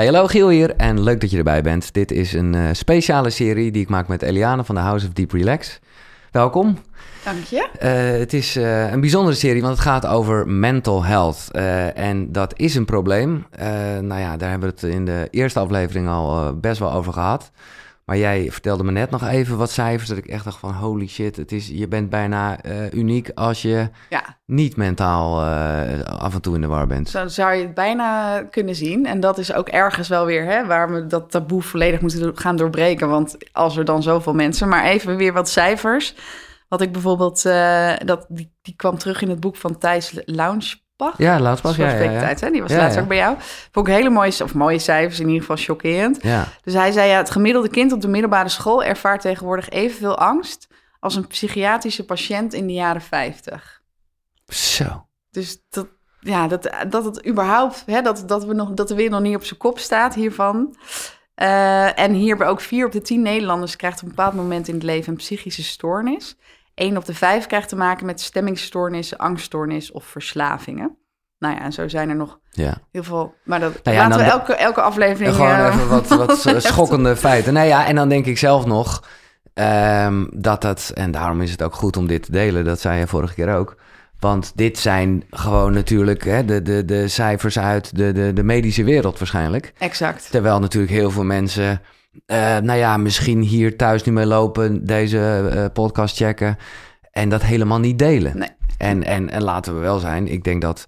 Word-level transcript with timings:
Hey, 0.00 0.08
hallo 0.08 0.26
Giel 0.26 0.48
hier 0.48 0.76
en 0.76 1.02
leuk 1.02 1.20
dat 1.20 1.30
je 1.30 1.36
erbij 1.36 1.62
bent. 1.62 1.94
Dit 1.94 2.12
is 2.12 2.32
een 2.32 2.52
uh, 2.52 2.68
speciale 2.72 3.30
serie 3.30 3.70
die 3.70 3.82
ik 3.82 3.88
maak 3.88 4.08
met 4.08 4.22
Eliane 4.22 4.64
van 4.64 4.74
de 4.74 4.80
House 4.80 5.06
of 5.06 5.12
Deep 5.12 5.32
Relax. 5.32 5.78
Welkom. 6.30 6.78
Dank 7.24 7.44
je. 7.44 7.68
Uh, 7.82 8.18
het 8.18 8.32
is 8.32 8.56
uh, 8.56 8.90
een 8.90 9.00
bijzondere 9.00 9.36
serie, 9.36 9.62
want 9.62 9.74
het 9.74 9.86
gaat 9.86 10.06
over 10.06 10.48
mental 10.48 11.04
health. 11.04 11.50
en 11.94 12.32
dat 12.32 12.52
is 12.56 12.74
een 12.74 12.84
probleem. 12.84 13.46
nou 14.00 14.20
ja, 14.20 14.36
daar 14.36 14.50
hebben 14.50 14.68
we 14.68 14.74
het 14.86 14.94
in 14.94 15.04
de 15.04 15.28
eerste 15.30 15.58
aflevering 15.58 16.08
al 16.08 16.56
best 16.56 16.78
wel 16.78 16.92
over 16.92 17.12
gehad. 17.12 17.50
Maar 18.10 18.18
jij 18.18 18.50
vertelde 18.50 18.84
me 18.84 18.90
net 18.90 19.10
nog 19.10 19.26
even 19.26 19.56
wat 19.56 19.70
cijfers 19.70 20.08
dat 20.08 20.18
ik 20.18 20.26
echt 20.26 20.44
dacht 20.44 20.58
van 20.58 20.74
holy 20.74 21.06
shit, 21.06 21.36
het 21.36 21.52
is, 21.52 21.68
je 21.68 21.88
bent 21.88 22.10
bijna 22.10 22.64
uh, 22.64 22.92
uniek 22.92 23.30
als 23.34 23.62
je 23.62 23.88
ja. 24.08 24.38
niet 24.46 24.76
mentaal 24.76 25.44
uh, 25.44 26.00
af 26.02 26.34
en 26.34 26.40
toe 26.40 26.54
in 26.54 26.60
de 26.60 26.66
war 26.66 26.86
bent. 26.86 27.08
Zo 27.08 27.28
zou 27.28 27.54
je 27.54 27.62
het 27.62 27.74
bijna 27.74 28.42
kunnen 28.42 28.74
zien. 28.74 29.06
En 29.06 29.20
dat 29.20 29.38
is 29.38 29.52
ook 29.52 29.68
ergens 29.68 30.08
wel 30.08 30.24
weer 30.24 30.44
hè, 30.44 30.66
waar 30.66 30.92
we 30.92 31.06
dat 31.06 31.30
taboe 31.30 31.62
volledig 31.62 32.00
moeten 32.00 32.36
gaan 32.36 32.56
doorbreken. 32.56 33.08
Want 33.08 33.36
als 33.52 33.76
er 33.76 33.84
dan 33.84 34.02
zoveel 34.02 34.34
mensen, 34.34 34.68
maar 34.68 34.84
even 34.84 35.16
weer 35.16 35.32
wat 35.32 35.48
cijfers. 35.48 36.14
Wat 36.68 36.80
ik 36.80 36.92
bijvoorbeeld, 36.92 37.44
uh, 37.44 37.92
dat, 38.04 38.26
die, 38.28 38.52
die 38.62 38.74
kwam 38.76 38.98
terug 38.98 39.22
in 39.22 39.28
het 39.28 39.40
boek 39.40 39.56
van 39.56 39.78
Thijs 39.78 40.20
Lounge 40.24 40.76
ja, 41.16 41.40
Launsbach, 41.40 41.76
ja, 41.76 41.90
ja, 41.90 42.10
ja. 42.10 42.20
Tijd, 42.20 42.40
hè? 42.40 42.50
Die 42.50 42.62
was 42.62 42.72
laatst 42.72 42.98
ook 42.98 43.08
bij 43.08 43.16
jou. 43.16 43.36
Vond 43.72 43.88
ik 43.88 43.94
hele 43.94 44.10
mooie, 44.10 44.44
of 44.44 44.54
mooie 44.54 44.78
cijfers, 44.78 45.20
in 45.20 45.26
ieder 45.26 45.40
geval 45.40 45.56
chockerend. 45.56 46.22
Ja. 46.22 46.46
Dus 46.62 46.74
hij 46.74 46.92
zei, 46.92 47.10
ja, 47.10 47.16
het 47.16 47.30
gemiddelde 47.30 47.68
kind 47.68 47.92
op 47.92 48.00
de 48.00 48.08
middelbare 48.08 48.48
school 48.48 48.84
ervaart 48.84 49.20
tegenwoordig 49.20 49.68
evenveel 49.68 50.18
angst 50.18 50.68
als 51.00 51.14
een 51.14 51.26
psychiatrische 51.26 52.04
patiënt 52.04 52.54
in 52.54 52.66
de 52.66 52.72
jaren 52.72 53.02
50. 53.02 53.82
Zo. 54.46 55.06
Dus 55.30 55.62
dat, 55.70 55.86
ja, 56.20 56.48
dat, 56.48 56.70
dat 56.88 57.04
het 57.04 57.26
überhaupt, 57.26 57.82
hè, 57.86 58.02
dat, 58.02 58.22
dat, 58.26 58.44
we 58.44 58.54
nog, 58.54 58.70
dat 58.70 58.88
de 58.88 58.94
wereld 58.94 59.14
nog 59.14 59.22
niet 59.22 59.36
op 59.36 59.44
zijn 59.44 59.58
kop 59.58 59.78
staat 59.78 60.14
hiervan. 60.14 60.76
Uh, 61.36 61.98
en 61.98 62.12
hierbij 62.12 62.46
ook 62.46 62.60
vier 62.60 62.86
op 62.86 62.92
de 62.92 63.02
tien 63.02 63.22
Nederlanders 63.22 63.76
krijgt 63.76 63.96
op 63.96 64.02
een 64.02 64.14
bepaald 64.14 64.34
moment 64.34 64.68
in 64.68 64.74
het 64.74 64.82
leven 64.82 65.12
een 65.12 65.18
psychische 65.18 65.62
stoornis. 65.62 66.36
1 66.80 66.96
op 66.96 67.04
de 67.04 67.14
5 67.14 67.46
krijgt 67.46 67.68
te 67.68 67.76
maken 67.76 68.06
met 68.06 68.20
stemmingstoornissen, 68.20 69.18
angststoornis 69.18 69.92
of 69.92 70.04
verslavingen. 70.04 70.96
Nou 71.38 71.54
ja, 71.54 71.62
en 71.62 71.72
zo 71.72 71.88
zijn 71.88 72.08
er 72.08 72.16
nog 72.16 72.38
ja. 72.50 72.78
heel 72.92 73.02
veel. 73.02 73.34
Maar 73.44 73.60
dat 73.60 73.84
nou 73.84 73.96
ja, 73.96 74.08
laten 74.08 74.24
we 74.24 74.30
elke, 74.30 74.54
elke 74.54 74.80
aflevering... 74.80 75.34
Gewoon 75.34 75.58
uh, 75.58 75.66
even 75.66 75.88
wat, 75.88 76.08
wat 76.44 76.62
schokkende 76.62 77.16
feiten. 77.16 77.52
Nou 77.52 77.66
ja, 77.66 77.86
en 77.86 77.94
dan 77.94 78.08
denk 78.08 78.26
ik 78.26 78.38
zelf 78.38 78.66
nog 78.66 79.04
um, 79.54 80.28
dat 80.32 80.62
dat... 80.62 80.92
En 80.94 81.10
daarom 81.10 81.40
is 81.40 81.50
het 81.50 81.62
ook 81.62 81.74
goed 81.74 81.96
om 81.96 82.06
dit 82.06 82.22
te 82.22 82.32
delen. 82.32 82.64
Dat 82.64 82.80
zei 82.80 82.98
je 82.98 83.06
vorige 83.06 83.34
keer 83.34 83.54
ook. 83.54 83.76
Want 84.18 84.52
dit 84.54 84.78
zijn 84.78 85.24
gewoon 85.30 85.72
natuurlijk 85.72 86.24
hè, 86.24 86.44
de, 86.44 86.62
de, 86.62 86.84
de 86.84 87.08
cijfers 87.08 87.58
uit 87.58 87.96
de, 87.96 88.12
de, 88.12 88.32
de 88.32 88.42
medische 88.42 88.84
wereld 88.84 89.18
waarschijnlijk. 89.18 89.72
Exact. 89.78 90.30
Terwijl 90.30 90.58
natuurlijk 90.58 90.92
heel 90.92 91.10
veel 91.10 91.24
mensen 91.24 91.80
uh, 92.12 92.58
nou 92.58 92.78
ja, 92.78 92.96
misschien 92.96 93.40
hier 93.40 93.76
thuis 93.76 94.02
niet 94.02 94.14
mee 94.14 94.26
lopen, 94.26 94.84
deze 94.84 95.50
uh, 95.54 95.64
podcast 95.72 96.16
checken 96.16 96.56
en 97.10 97.28
dat 97.28 97.42
helemaal 97.42 97.78
niet 97.78 97.98
delen. 97.98 98.38
Nee. 98.38 98.48
En, 98.78 99.04
en, 99.04 99.30
en 99.30 99.42
laten 99.42 99.74
we 99.74 99.80
wel 99.80 99.98
zijn, 99.98 100.28
ik 100.28 100.44
denk 100.44 100.62
dat 100.62 100.84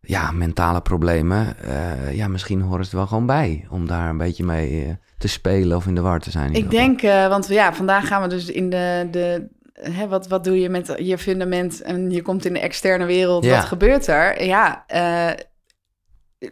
ja, 0.00 0.30
mentale 0.30 0.80
problemen, 0.80 1.56
uh, 1.64 2.14
ja, 2.14 2.28
misschien 2.28 2.60
horen 2.60 2.84
ze 2.84 2.90
er 2.90 2.96
wel 2.96 3.06
gewoon 3.06 3.26
bij 3.26 3.66
om 3.70 3.86
daar 3.86 4.08
een 4.08 4.18
beetje 4.18 4.44
mee 4.44 4.98
te 5.18 5.28
spelen 5.28 5.76
of 5.76 5.86
in 5.86 5.94
de 5.94 6.00
war 6.00 6.20
te 6.20 6.30
zijn. 6.30 6.52
Ik 6.52 6.70
denk, 6.70 7.00
want 7.00 7.48
ja, 7.48 7.74
vandaag 7.74 8.06
gaan 8.06 8.22
we 8.22 8.28
dus 8.28 8.50
in 8.50 8.70
de, 8.70 9.08
de 9.10 9.54
Hè, 9.80 10.08
wat, 10.08 10.28
wat 10.28 10.44
doe 10.44 10.60
je 10.60 10.68
met 10.68 10.94
je 10.98 11.18
fundament 11.18 11.82
en 11.82 12.10
je 12.10 12.22
komt 12.22 12.44
in 12.44 12.52
de 12.52 12.60
externe 12.60 13.04
wereld, 13.04 13.44
ja. 13.44 13.56
wat 13.56 13.64
gebeurt 13.64 14.06
er? 14.06 14.44
Ja, 14.44 14.84
uh, 14.94 15.30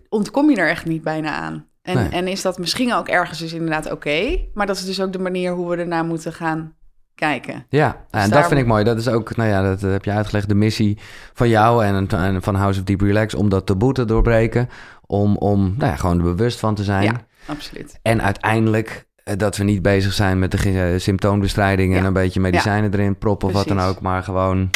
ontkom 0.09 0.51
je 0.51 0.57
er 0.57 0.69
echt 0.69 0.85
niet 0.85 1.03
bijna 1.03 1.31
aan. 1.31 1.67
En, 1.85 2.13
en 2.13 2.29
is 2.29 2.43
dat 2.43 2.59
misschien 2.59 2.95
ook 2.95 3.09
ergens 3.09 3.39
dus 3.39 3.53
inderdaad 3.53 3.93
oké. 3.93 4.39
maar 4.55 4.67
dat 4.67 4.77
is 4.77 4.85
dus 4.85 5.01
ook 5.01 5.13
de 5.13 5.19
manier 5.19 5.53
hoe 5.53 5.71
we 5.71 5.77
ernaar 5.77 6.05
moeten 6.05 6.33
gaan 6.33 6.75
kijken. 7.15 7.67
Ja, 7.69 8.07
dus 8.11 8.23
en 8.23 8.31
dat 8.31 8.47
vind 8.47 8.61
ik 8.61 8.67
mooi. 8.67 8.85
Dat 8.85 8.99
is 8.99 9.09
ook, 9.09 9.37
nou 9.37 9.49
ja, 9.49 9.63
dat 9.63 9.81
heb 9.81 10.05
je 10.05 10.11
uitgelegd, 10.11 10.49
de 10.49 10.55
missie 10.55 10.99
van 11.33 11.49
jou 11.49 11.85
en, 11.85 12.09
en 12.09 12.43
van 12.43 12.55
House 12.55 12.79
of 12.79 12.85
Deep 12.85 13.01
Relax... 13.01 13.35
om 13.35 13.49
dat 13.49 13.67
taboe 13.67 13.93
te 13.93 14.05
doorbreken, 14.05 14.69
om, 15.07 15.37
om 15.37 15.75
nou 15.79 15.91
ja, 15.91 15.97
gewoon 15.97 16.19
er 16.19 16.25
bewust 16.25 16.59
van 16.59 16.75
te 16.75 16.85
zijn. 16.85 17.03
Ja, 17.03 17.21
absoluut. 17.47 17.99
En 18.03 18.23
uiteindelijk 18.23 19.07
eh, 19.25 19.37
dat 19.37 19.57
we 19.57 19.65
niet 19.65 19.83
bezig 19.83 20.13
zijn 20.13 20.39
met 20.39 20.51
de 20.51 20.93
uh, 20.93 20.99
symptoombestrijding... 20.99 21.97
en 21.97 22.05
een 22.05 22.13
beetje 22.13 22.41
medicijnen 22.41 22.93
erin 22.93 23.19
proppen 23.19 23.49
of 23.49 23.55
wat 23.55 23.69
dan 23.69 23.81
ook, 23.81 24.01
maar 24.01 24.23
gewoon... 24.23 24.71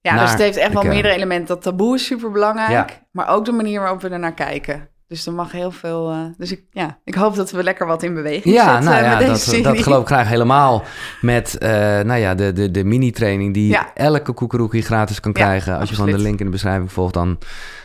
Ja, 0.00 0.20
dus 0.20 0.30
het 0.30 0.38
heeft 0.38 0.56
echt 0.56 0.72
wel 0.72 0.82
meerdere 0.82 1.14
elementen. 1.14 1.46
Dat 1.46 1.62
taboe 1.62 1.94
is 1.94 2.06
super 2.06 2.30
belangrijk, 2.30 3.02
maar 3.10 3.28
ook 3.28 3.44
de 3.44 3.52
manier 3.52 3.80
waarop 3.80 4.00
we 4.00 4.08
er 4.08 4.18
naar 4.18 4.34
kijken. 4.34 4.88
Dus 5.08 5.26
er 5.26 5.32
mag 5.32 5.52
heel 5.52 5.70
veel. 5.70 6.12
Uh, 6.12 6.24
dus 6.36 6.52
ik, 6.52 6.62
ja, 6.70 6.98
ik 7.04 7.14
hoop 7.14 7.34
dat 7.34 7.50
we 7.50 7.62
lekker 7.62 7.86
wat 7.86 8.02
in 8.02 8.14
beweging 8.14 8.54
ja, 8.54 8.64
zetten. 8.64 8.84
Nou 8.90 9.04
ja, 9.04 9.18
dat, 9.18 9.58
dat 9.62 9.82
geloof 9.82 10.00
ik 10.00 10.06
graag 10.06 10.28
helemaal. 10.28 10.84
Met 11.20 11.56
uh, 11.62 11.68
nou 12.00 12.16
ja, 12.16 12.34
de, 12.34 12.52
de, 12.52 12.70
de 12.70 12.84
mini-training 12.84 13.54
die 13.54 13.68
ja. 13.68 13.94
elke 13.94 14.32
koekeroekie 14.32 14.82
gratis 14.82 15.20
kan 15.20 15.32
krijgen. 15.32 15.78
Als 15.78 15.88
je 15.88 15.94
gewoon 15.94 16.10
de 16.10 16.18
link 16.18 16.38
in 16.38 16.44
de 16.44 16.52
beschrijving 16.52 16.92
volgt, 16.92 17.14
dan 17.14 17.38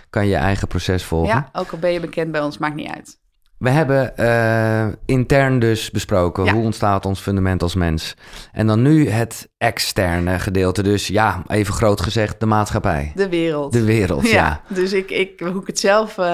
kan 0.10 0.24
je 0.24 0.30
je 0.30 0.36
eigen 0.36 0.68
proces 0.68 1.04
volgen. 1.04 1.30
Ja, 1.30 1.50
ook 1.54 1.72
al 1.72 1.78
ben 1.78 1.92
je 1.92 2.00
bekend 2.00 2.32
bij 2.32 2.42
ons, 2.42 2.58
maakt 2.58 2.76
niet 2.76 2.92
uit. 2.92 3.22
We 3.64 3.70
hebben 3.70 4.14
uh, 4.20 4.94
intern 5.06 5.60
dus 5.60 5.92
besproken 5.92 6.50
hoe 6.50 6.64
ontstaat 6.64 7.06
ons 7.06 7.20
fundament 7.20 7.62
als 7.62 7.76
mens. 7.76 8.16
En 8.52 8.68
dan 8.68 8.82
nu 8.82 9.10
het 9.10 9.50
externe 9.58 10.40
gedeelte. 10.40 10.84
Dus 10.84 11.08
ja, 11.08 11.44
even 11.48 11.74
groot 11.74 12.02
gezegd, 12.02 12.40
de 12.40 12.46
maatschappij. 12.46 13.12
De 13.16 13.30
wereld. 13.30 13.74
De 13.74 13.84
wereld, 13.84 14.30
ja. 14.40 14.62
Dus 14.68 14.94
ik, 14.94 15.12
ik, 15.12 15.40
hoe 15.40 15.62
ik 15.62 15.68
het 15.68 15.80
zelf... 15.80 16.18
Uh, 16.18 16.26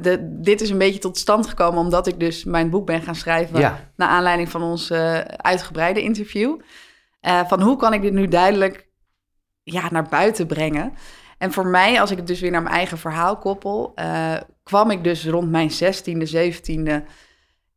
de, 0.00 0.36
dit 0.40 0.60
is 0.60 0.70
een 0.70 0.78
beetje 0.78 0.98
tot 0.98 1.18
stand 1.18 1.46
gekomen 1.46 1.80
omdat 1.80 2.06
ik 2.06 2.20
dus 2.20 2.44
mijn 2.44 2.70
boek 2.70 2.86
ben 2.86 3.02
gaan 3.02 3.14
schrijven... 3.14 3.58
Ja. 3.58 3.90
naar 3.96 4.08
aanleiding 4.08 4.50
van 4.50 4.62
ons 4.62 4.92
uitgebreide 5.36 6.02
interview. 6.02 6.60
van 7.20 7.62
hoe 7.62 7.76
kan 7.76 7.92
ik 7.92 8.02
dit 8.02 8.12
nu 8.12 8.28
duidelijk 8.28 8.88
ja, 9.62 9.88
naar 9.90 10.08
buiten 10.08 10.46
brengen... 10.46 10.92
En 11.42 11.52
voor 11.52 11.66
mij, 11.66 12.00
als 12.00 12.10
ik 12.10 12.16
het 12.16 12.26
dus 12.26 12.40
weer 12.40 12.50
naar 12.50 12.62
mijn 12.62 12.74
eigen 12.74 12.98
verhaal 12.98 13.36
koppel, 13.36 13.92
uh, 13.96 14.34
kwam 14.62 14.90
ik 14.90 15.04
dus 15.04 15.26
rond 15.26 15.50
mijn 15.50 15.70
16e, 15.70 16.34
17e 16.34 17.04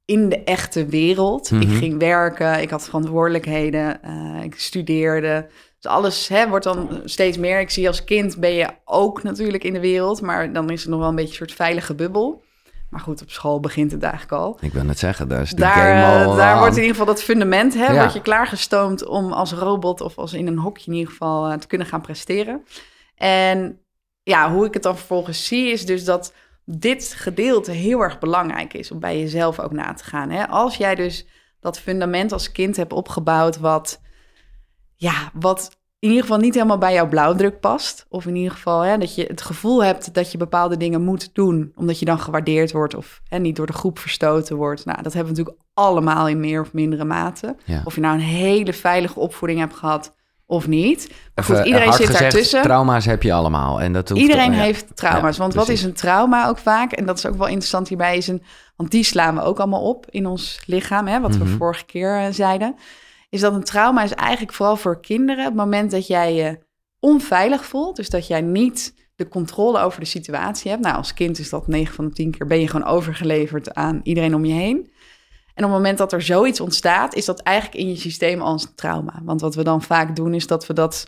in 0.05 0.29
de 0.29 0.43
echte 0.43 0.85
wereld. 0.85 1.51
Ik 1.51 1.67
mhm. 1.67 1.77
ging 1.77 1.99
werken, 1.99 2.61
ik 2.61 2.69
had 2.69 2.83
verantwoordelijkheden, 2.83 3.99
uh, 4.05 4.43
ik 4.43 4.59
studeerde. 4.59 5.47
Dus 5.79 5.91
alles 5.91 6.27
hè, 6.27 6.47
wordt 6.49 6.65
dan 6.65 7.01
steeds 7.05 7.37
meer. 7.37 7.59
Ik 7.59 7.69
zie 7.69 7.87
als 7.87 8.03
kind 8.03 8.37
ben 8.37 8.53
je 8.53 8.67
ook 8.83 9.23
natuurlijk 9.23 9.63
in 9.63 9.73
de 9.73 9.79
wereld, 9.79 10.21
maar 10.21 10.53
dan 10.53 10.69
is 10.69 10.81
het 10.81 10.89
nog 10.89 10.99
wel 10.99 11.09
een 11.09 11.15
beetje 11.15 11.29
een 11.29 11.37
soort 11.37 11.53
veilige 11.53 11.95
bubbel. 11.95 12.43
Maar 12.89 13.01
goed, 13.01 13.21
op 13.21 13.29
school 13.29 13.59
begint 13.59 13.91
het 13.91 14.03
eigenlijk 14.03 14.33
al. 14.33 14.57
Ik 14.61 14.73
wil 14.73 14.83
net 14.83 14.99
zeggen, 14.99 15.27
daar 15.27 15.41
is 15.41 15.49
de 15.49 15.55
daar, 15.55 15.73
game 15.73 16.25
al 16.25 16.35
Daar 16.35 16.57
wordt 16.57 16.75
in 16.75 16.81
ieder 16.81 16.97
geval 16.97 17.13
dat 17.13 17.23
fundament, 17.23 17.73
hè, 17.73 17.91
ja. 17.91 18.09
je 18.13 18.21
klaargestoomd 18.21 19.05
om 19.05 19.31
als 19.31 19.53
robot 19.53 20.01
of 20.01 20.17
als 20.17 20.33
in 20.33 20.47
een 20.47 20.57
hokje 20.57 20.91
in 20.91 20.97
ieder 20.97 21.11
geval 21.11 21.51
uh, 21.51 21.57
te 21.57 21.67
kunnen 21.67 21.87
gaan 21.87 22.01
presteren. 22.01 22.61
En 23.15 23.79
ja, 24.23 24.51
hoe 24.51 24.65
ik 24.65 24.73
het 24.73 24.83
dan 24.83 24.97
vervolgens 24.97 25.47
zie, 25.47 25.71
is 25.71 25.85
dus 25.85 26.05
dat 26.05 26.33
dit 26.65 27.13
gedeelte 27.17 27.71
heel 27.71 28.01
erg 28.01 28.19
belangrijk 28.19 28.73
is 28.73 28.91
om 28.91 28.99
bij 28.99 29.19
jezelf 29.19 29.59
ook 29.59 29.71
na 29.71 29.93
te 29.93 30.03
gaan. 30.03 30.29
Hè? 30.29 30.47
Als 30.47 30.77
jij 30.77 30.95
dus 30.95 31.27
dat 31.59 31.79
fundament 31.79 32.31
als 32.31 32.51
kind 32.51 32.75
hebt 32.77 32.93
opgebouwd, 32.93 33.57
wat, 33.57 34.01
ja, 34.95 35.31
wat 35.33 35.77
in 35.99 36.11
ieder 36.11 36.25
geval 36.25 36.39
niet 36.39 36.53
helemaal 36.53 36.77
bij 36.77 36.93
jouw 36.93 37.09
blauwdruk 37.09 37.59
past. 37.59 38.05
Of 38.09 38.25
in 38.25 38.35
ieder 38.35 38.51
geval 38.51 38.81
hè, 38.81 38.97
dat 38.97 39.15
je 39.15 39.23
het 39.23 39.41
gevoel 39.41 39.83
hebt 39.83 40.13
dat 40.13 40.31
je 40.31 40.37
bepaalde 40.37 40.77
dingen 40.77 41.01
moet 41.01 41.29
doen, 41.33 41.71
omdat 41.75 41.99
je 41.99 42.05
dan 42.05 42.19
gewaardeerd 42.19 42.71
wordt 42.71 42.95
of 42.95 43.21
hè, 43.27 43.37
niet 43.37 43.55
door 43.55 43.65
de 43.65 43.73
groep 43.73 43.99
verstoten 43.99 44.55
wordt. 44.55 44.85
Nou, 44.85 45.01
dat 45.01 45.13
hebben 45.13 45.33
we 45.33 45.39
natuurlijk 45.39 45.67
allemaal 45.73 46.27
in 46.27 46.39
meer 46.39 46.61
of 46.61 46.73
mindere 46.73 47.03
mate. 47.03 47.55
Of 47.85 47.95
je 47.95 48.01
nou 48.01 48.13
een 48.13 48.21
hele 48.21 48.73
veilige 48.73 49.19
opvoeding 49.19 49.59
hebt 49.59 49.75
gehad 49.75 50.15
of 50.45 50.67
niet. 50.67 51.11
Maar 51.35 51.45
goed, 51.45 51.65
iedereen 51.65 51.93
zit 51.93 52.05
gezegd, 52.05 52.19
daartussen. 52.19 52.61
Trauma's 52.61 53.05
heb 53.05 53.23
je 53.23 53.33
allemaal. 53.33 53.81
En 53.81 53.93
dat 53.93 54.09
iedereen 54.09 54.53
heeft 54.53 54.95
trauma's. 54.95 55.37
want 55.37 55.53
wat 55.53 55.69
is 55.69 55.83
een 55.83 55.93
trauma 55.93 56.47
ook 56.47 56.57
vaak? 56.57 56.91
En 56.91 57.05
dat 57.05 57.17
is 57.17 57.25
ook 57.25 57.37
wel 57.37 57.47
interessant 57.47 57.87
hierbij. 57.87 58.17
Is 58.17 58.27
een, 58.27 58.43
want 58.75 58.91
die 58.91 59.03
slaan 59.03 59.35
we 59.35 59.41
ook 59.41 59.59
allemaal 59.59 59.81
op 59.81 60.05
in 60.09 60.25
ons 60.25 60.61
lichaam. 60.65 61.07
Hè, 61.07 61.19
wat 61.19 61.35
we 61.35 61.43
mhm. 61.43 61.57
vorige 61.57 61.85
keer 61.85 62.19
uh, 62.19 62.27
zeiden. 62.31 62.75
Is 63.29 63.41
dat 63.41 63.53
een 63.53 63.63
trauma 63.63 64.03
is 64.03 64.13
eigenlijk 64.13 64.53
vooral 64.53 64.75
voor 64.75 64.99
kinderen. 64.99 65.43
Het 65.43 65.55
moment 65.55 65.91
dat 65.91 66.07
jij 66.07 66.33
je 66.33 66.59
onveilig 66.99 67.65
voelt. 67.65 67.95
Dus 67.95 68.09
dat 68.09 68.27
jij 68.27 68.41
niet 68.41 68.93
de 69.15 69.27
controle 69.27 69.79
over 69.79 69.99
de 69.99 70.05
situatie 70.05 70.71
hebt. 70.71 70.83
Nou, 70.83 70.95
als 70.95 71.13
kind 71.13 71.39
is 71.39 71.49
dat 71.49 71.67
9 71.67 71.93
van 71.93 72.07
de 72.07 72.13
10 72.13 72.31
keer. 72.31 72.47
Ben 72.47 72.59
je 72.59 72.67
gewoon 72.67 72.87
overgeleverd 72.87 73.73
aan 73.73 73.99
iedereen 74.03 74.35
om 74.35 74.45
je 74.45 74.53
heen. 74.53 74.91
En 75.55 75.63
op 75.63 75.69
het 75.69 75.79
moment 75.79 75.97
dat 75.97 76.13
er 76.13 76.21
zoiets 76.21 76.59
ontstaat, 76.59 77.13
is 77.13 77.25
dat 77.25 77.39
eigenlijk 77.39 77.77
in 77.77 77.89
je 77.89 77.95
systeem 77.95 78.41
als 78.41 78.63
een 78.63 78.75
trauma. 78.75 79.21
Want 79.23 79.41
wat 79.41 79.55
we 79.55 79.63
dan 79.63 79.81
vaak 79.81 80.15
doen, 80.15 80.33
is 80.33 80.47
dat 80.47 80.67
we 80.67 80.73
dat 80.73 81.05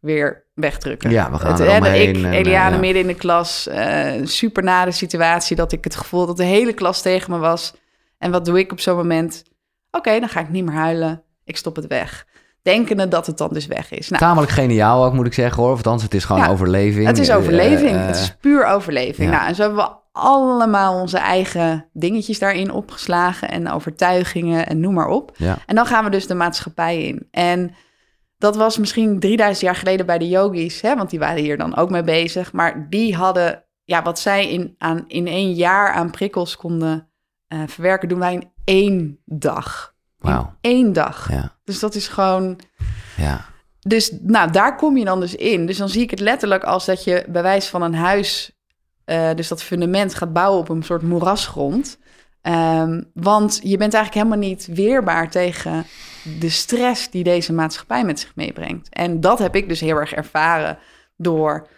weer 0.00 0.44
wegdrukken. 0.54 1.10
Ja, 1.10 1.30
we 1.30 1.38
gaan 1.38 1.50
het, 1.50 1.60
er 1.60 1.94
Ik, 1.94 2.16
Eliane, 2.16 2.74
eh, 2.74 2.80
midden 2.80 3.02
in 3.02 3.08
de 3.08 3.14
klas, 3.14 3.68
uh, 3.70 4.12
super 4.24 4.62
nare 4.62 4.90
situatie... 4.90 5.56
dat 5.56 5.72
ik 5.72 5.84
het 5.84 5.96
gevoel 5.96 6.26
dat 6.26 6.36
de 6.36 6.44
hele 6.44 6.72
klas 6.72 7.02
tegen 7.02 7.30
me 7.30 7.38
was. 7.38 7.74
En 8.18 8.30
wat 8.30 8.44
doe 8.44 8.58
ik 8.58 8.72
op 8.72 8.80
zo'n 8.80 8.96
moment? 8.96 9.42
Oké, 9.90 10.20
dan 10.20 10.28
ga 10.28 10.40
ik 10.40 10.48
niet 10.48 10.64
meer 10.64 10.74
huilen. 10.74 11.22
Ik 11.44 11.56
stop 11.56 11.76
het 11.76 11.86
weg. 11.86 12.26
Denkende 12.62 13.08
dat 13.08 13.26
het 13.26 13.38
dan 13.38 13.48
dus 13.52 13.66
weg 13.66 13.90
is. 13.90 14.08
Nou, 14.08 14.22
Tamelijk 14.22 14.52
geniaal 14.52 15.04
ook, 15.04 15.12
moet 15.12 15.26
ik 15.26 15.34
zeggen 15.34 15.62
hoor. 15.62 15.70
Of 15.70 15.76
althans, 15.76 16.02
het 16.02 16.14
is 16.14 16.24
gewoon 16.24 16.46
overleving. 16.48 17.06
Het 17.06 17.18
is 17.18 17.30
overleving. 17.30 17.94
Uh, 17.94 18.06
het 18.06 18.16
is 18.16 18.36
puur 18.40 18.66
overleving. 18.66 19.30
Nou, 19.30 19.46
en 19.46 19.54
zo 19.54 19.62
hebben 19.62 19.84
we 19.84 19.90
allemaal 20.16 21.00
onze 21.00 21.18
eigen 21.18 21.88
dingetjes 21.92 22.38
daarin 22.38 22.70
opgeslagen 22.70 23.50
en 23.50 23.70
overtuigingen 23.70 24.66
en 24.66 24.80
noem 24.80 24.94
maar 24.94 25.08
op. 25.08 25.32
Ja. 25.36 25.58
En 25.66 25.74
dan 25.74 25.86
gaan 25.86 26.04
we 26.04 26.10
dus 26.10 26.26
de 26.26 26.34
maatschappij 26.34 27.02
in. 27.02 27.28
En 27.30 27.74
dat 28.38 28.56
was 28.56 28.78
misschien 28.78 29.20
3000 29.20 29.66
jaar 29.66 29.76
geleden 29.76 30.06
bij 30.06 30.18
de 30.18 30.28
yogis, 30.28 30.80
hè, 30.80 30.96
want 30.96 31.10
die 31.10 31.18
waren 31.18 31.42
hier 31.42 31.58
dan 31.58 31.76
ook 31.76 31.90
mee 31.90 32.02
bezig. 32.02 32.52
Maar 32.52 32.86
die 32.90 33.16
hadden, 33.16 33.64
ja, 33.84 34.02
wat 34.02 34.18
zij 34.18 34.50
in, 34.50 34.74
aan, 34.78 35.04
in 35.06 35.26
één 35.26 35.52
jaar 35.52 35.92
aan 35.92 36.10
prikkels 36.10 36.56
konden 36.56 37.08
uh, 37.48 37.60
verwerken, 37.66 38.08
doen 38.08 38.18
wij 38.18 38.34
in 38.34 38.50
één 38.64 39.18
dag. 39.24 39.94
Wauw. 40.18 40.54
één 40.60 40.92
dag. 40.92 41.30
Ja. 41.30 41.56
Dus 41.64 41.78
dat 41.78 41.94
is 41.94 42.08
gewoon. 42.08 42.58
Ja. 43.16 43.44
Dus 43.80 44.18
nou, 44.22 44.50
daar 44.50 44.76
kom 44.76 44.96
je 44.96 45.04
dan 45.04 45.20
dus 45.20 45.34
in. 45.34 45.66
Dus 45.66 45.76
dan 45.76 45.88
zie 45.88 46.02
ik 46.02 46.10
het 46.10 46.20
letterlijk 46.20 46.64
als 46.64 46.84
dat 46.84 47.04
je 47.04 47.24
bij 47.28 47.42
wijze 47.42 47.70
van 47.70 47.82
een 47.82 47.94
huis, 47.94 48.55
uh, 49.06 49.30
dus 49.34 49.48
dat 49.48 49.62
fundament 49.62 50.14
gaat 50.14 50.32
bouwen 50.32 50.60
op 50.60 50.68
een 50.68 50.82
soort 50.82 51.02
moerasgrond. 51.02 51.98
Um, 52.42 53.10
want 53.14 53.60
je 53.62 53.76
bent 53.76 53.94
eigenlijk 53.94 54.24
helemaal 54.24 54.48
niet 54.48 54.66
weerbaar 54.66 55.30
tegen 55.30 55.86
de 56.38 56.50
stress 56.50 57.10
die 57.10 57.24
deze 57.24 57.52
maatschappij 57.52 58.04
met 58.04 58.20
zich 58.20 58.32
meebrengt. 58.34 58.88
En 58.90 59.20
dat 59.20 59.38
heb 59.38 59.54
ik 59.56 59.68
dus 59.68 59.80
heel 59.80 59.96
erg 59.96 60.12
ervaren 60.12 60.78
door. 61.16 61.68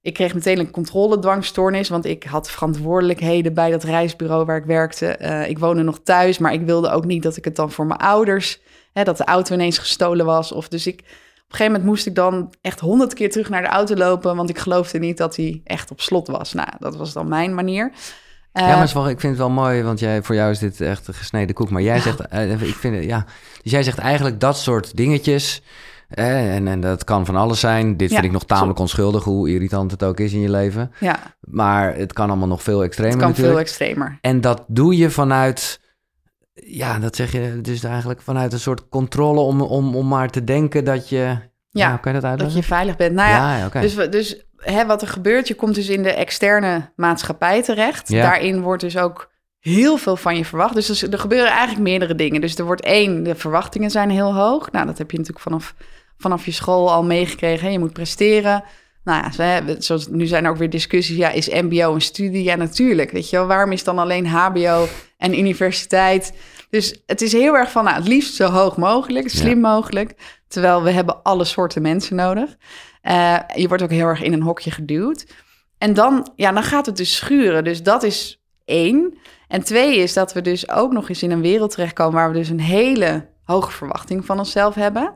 Ik 0.00 0.14
kreeg 0.14 0.34
meteen 0.34 0.58
een 0.58 0.70
controledwangstoornis, 0.70 1.88
want 1.88 2.04
ik 2.04 2.24
had 2.24 2.50
verantwoordelijkheden 2.50 3.54
bij 3.54 3.70
dat 3.70 3.82
reisbureau 3.82 4.44
waar 4.44 4.56
ik 4.56 4.64
werkte. 4.64 5.18
Uh, 5.20 5.48
ik 5.48 5.58
woonde 5.58 5.82
nog 5.82 6.00
thuis, 6.02 6.38
maar 6.38 6.52
ik 6.52 6.62
wilde 6.62 6.90
ook 6.90 7.04
niet 7.04 7.22
dat 7.22 7.36
ik 7.36 7.44
het 7.44 7.56
dan 7.56 7.70
voor 7.70 7.86
mijn 7.86 8.00
ouders, 8.00 8.60
hè, 8.92 9.04
dat 9.04 9.16
de 9.16 9.24
auto 9.24 9.54
ineens 9.54 9.78
gestolen 9.78 10.26
was. 10.26 10.52
Of 10.52 10.68
dus 10.68 10.86
ik, 10.86 11.02
een 11.52 11.56
gegeven 11.56 11.72
moment 11.72 11.84
moest 11.84 12.06
ik 12.06 12.14
dan 12.14 12.52
echt 12.60 12.80
honderd 12.80 13.14
keer 13.14 13.30
terug 13.30 13.48
naar 13.48 13.62
de 13.62 13.68
auto 13.68 13.94
lopen, 13.94 14.36
want 14.36 14.50
ik 14.50 14.58
geloofde 14.58 14.98
niet 14.98 15.16
dat 15.16 15.36
hij 15.36 15.60
echt 15.64 15.90
op 15.90 16.00
slot 16.00 16.28
was. 16.28 16.52
Nou, 16.52 16.68
dat 16.78 16.96
was 16.96 17.12
dan 17.12 17.28
mijn 17.28 17.54
manier. 17.54 17.90
Uh, 18.52 18.68
ja, 18.68 18.76
maar 18.76 19.10
ik 19.10 19.20
vind 19.20 19.22
het 19.22 19.36
wel 19.36 19.50
mooi, 19.50 19.82
want 19.82 19.98
jij, 20.00 20.22
voor 20.22 20.34
jou 20.34 20.50
is 20.50 20.58
dit 20.58 20.80
echt 20.80 21.08
een 21.08 21.14
gesneden 21.14 21.54
koek. 21.54 21.70
Maar 21.70 21.82
jij 21.82 22.00
zegt, 22.00 22.20
uh, 22.34 22.62
ik 22.62 22.74
vind 22.74 22.94
het, 22.96 23.04
ja, 23.04 23.24
dus 23.62 23.72
jij 23.72 23.82
zegt 23.82 23.98
eigenlijk 23.98 24.40
dat 24.40 24.58
soort 24.58 24.96
dingetjes. 24.96 25.62
Eh, 26.08 26.54
en, 26.54 26.68
en 26.68 26.80
dat 26.80 27.04
kan 27.04 27.26
van 27.26 27.36
alles 27.36 27.60
zijn. 27.60 27.96
Dit 27.96 28.08
Ja, 28.08 28.14
vind 28.14 28.26
ik 28.26 28.32
nog 28.32 28.44
tamelijk 28.44 28.76
zo- 28.76 28.82
onschuldig, 28.82 29.24
hoe 29.24 29.50
irritant 29.50 29.90
het 29.90 30.02
ook 30.04 30.20
is 30.20 30.32
in 30.32 30.40
je 30.40 30.50
leven. 30.50 30.92
Ja, 31.00 31.18
Maar 31.40 31.94
het 31.96 32.12
kan 32.12 32.28
allemaal 32.28 32.48
nog 32.48 32.62
veel 32.62 32.82
extremer 32.82 33.12
het 33.12 33.20
kan 33.20 33.30
natuurlijk. 33.30 33.56
veel 33.56 33.66
extremer. 33.66 34.18
En 34.20 34.40
dat 34.40 34.64
doe 34.66 34.96
je 34.96 35.10
vanuit, 35.10 35.80
ja, 36.64 36.98
dat 36.98 37.16
zeg 37.16 37.32
je 37.32 37.60
dus 37.60 37.84
eigenlijk 37.84 38.20
vanuit 38.20 38.52
een 38.52 38.60
soort 38.60 38.88
controle 38.88 39.40
om, 39.40 39.60
om, 39.60 39.96
om 39.96 40.08
maar 40.08 40.30
te 40.30 40.44
denken 40.44 40.84
dat 40.84 41.08
je, 41.08 41.36
Ja, 41.70 41.96
kan 41.96 42.14
je 42.14 42.20
dat 42.20 42.38
Dat 42.38 42.54
je 42.54 42.62
veilig 42.62 42.96
bent. 42.96 43.14
Nou 43.14 43.30
ja. 43.30 43.80
Dus, 43.80 43.94
dus 43.94 44.46
hè, 44.56 44.86
wat 44.86 45.02
er 45.02 45.08
gebeurt, 45.08 45.48
je 45.48 45.54
komt 45.54 45.74
dus 45.74 45.88
in 45.88 46.02
de 46.02 46.12
externe 46.12 46.92
maatschappij 46.96 47.62
terecht. 47.62 48.08
Ja. 48.08 48.22
Daarin 48.22 48.60
wordt 48.60 48.82
dus 48.82 48.96
ook 48.96 49.30
heel 49.58 49.96
veel 49.96 50.16
van 50.16 50.36
je 50.36 50.44
verwacht. 50.44 50.74
Dus 50.74 51.02
er, 51.02 51.18
gebeuren 51.18 51.50
eigenlijk 51.50 51.80
meerdere 51.80 52.14
dingen. 52.14 52.40
Dus 52.40 52.56
er 52.56 52.64
wordt 52.64 52.82
één, 52.82 53.22
de 53.22 53.34
verwachtingen 53.34 53.90
zijn 53.90 54.10
heel 54.10 54.34
hoog. 54.34 54.70
Nou, 54.70 54.86
dat 54.86 54.98
heb 54.98 55.10
je 55.10 55.16
natuurlijk 55.16 55.44
vanaf, 55.44 55.74
vanaf 56.16 56.44
je 56.44 56.52
school 56.52 56.92
al 56.92 57.04
meegekregen. 57.04 57.72
Je 57.72 57.78
moet 57.78 57.92
presteren. 57.92 58.64
Nou 59.06 59.30
ja, 59.36 59.62
zoals, 59.78 60.08
nu 60.08 60.26
zijn 60.26 60.44
er 60.44 60.50
ook 60.50 60.56
weer 60.56 60.70
discussies. 60.70 61.16
Ja, 61.16 61.30
is 61.30 61.48
mbo 61.48 61.94
een 61.94 62.00
studie? 62.00 62.42
Ja, 62.42 62.56
natuurlijk. 62.56 63.10
Weet 63.10 63.30
je 63.30 63.36
wel, 63.36 63.46
waarom 63.46 63.72
is 63.72 63.84
dan 63.84 63.98
alleen 63.98 64.26
hbo 64.26 64.88
en 65.18 65.38
universiteit? 65.38 66.32
Dus 66.70 67.02
het 67.06 67.22
is 67.22 67.32
heel 67.32 67.56
erg 67.56 67.70
van, 67.70 67.84
nou, 67.84 67.96
het 67.96 68.08
liefst 68.08 68.34
zo 68.34 68.48
hoog 68.48 68.76
mogelijk, 68.76 69.28
slim 69.28 69.60
mogelijk. 69.60 70.14
Terwijl 70.48 70.82
we 70.82 70.90
hebben 70.90 71.22
alle 71.22 71.44
soorten 71.44 71.82
mensen 71.82 72.16
nodig. 72.16 72.56
Eh, 73.02 73.38
je 73.54 73.68
wordt 73.68 73.82
ook 73.82 73.90
heel 73.90 74.06
erg 74.06 74.22
in 74.22 74.32
een 74.32 74.42
hokje 74.42 74.70
geduwd. 74.70 75.26
En 75.78 75.94
dan, 75.94 76.32
ja, 76.36 76.52
dan 76.52 76.62
gaat 76.62 76.86
het 76.86 76.96
dus 76.96 77.16
schuren. 77.16 77.64
Dus 77.64 77.82
dat 77.82 78.02
is 78.02 78.42
één. 78.64 79.18
En 79.48 79.64
twee 79.64 79.96
is 79.96 80.12
dat 80.12 80.32
we 80.32 80.40
dus 80.40 80.70
ook 80.70 80.92
nog 80.92 81.08
eens 81.08 81.22
in 81.22 81.30
een 81.30 81.40
wereld 81.40 81.70
terechtkomen... 81.70 82.14
waar 82.14 82.30
we 82.30 82.38
dus 82.38 82.48
een 82.48 82.60
hele 82.60 83.28
hoge 83.44 83.70
verwachting 83.70 84.24
van 84.24 84.38
onszelf 84.38 84.74
hebben. 84.74 85.14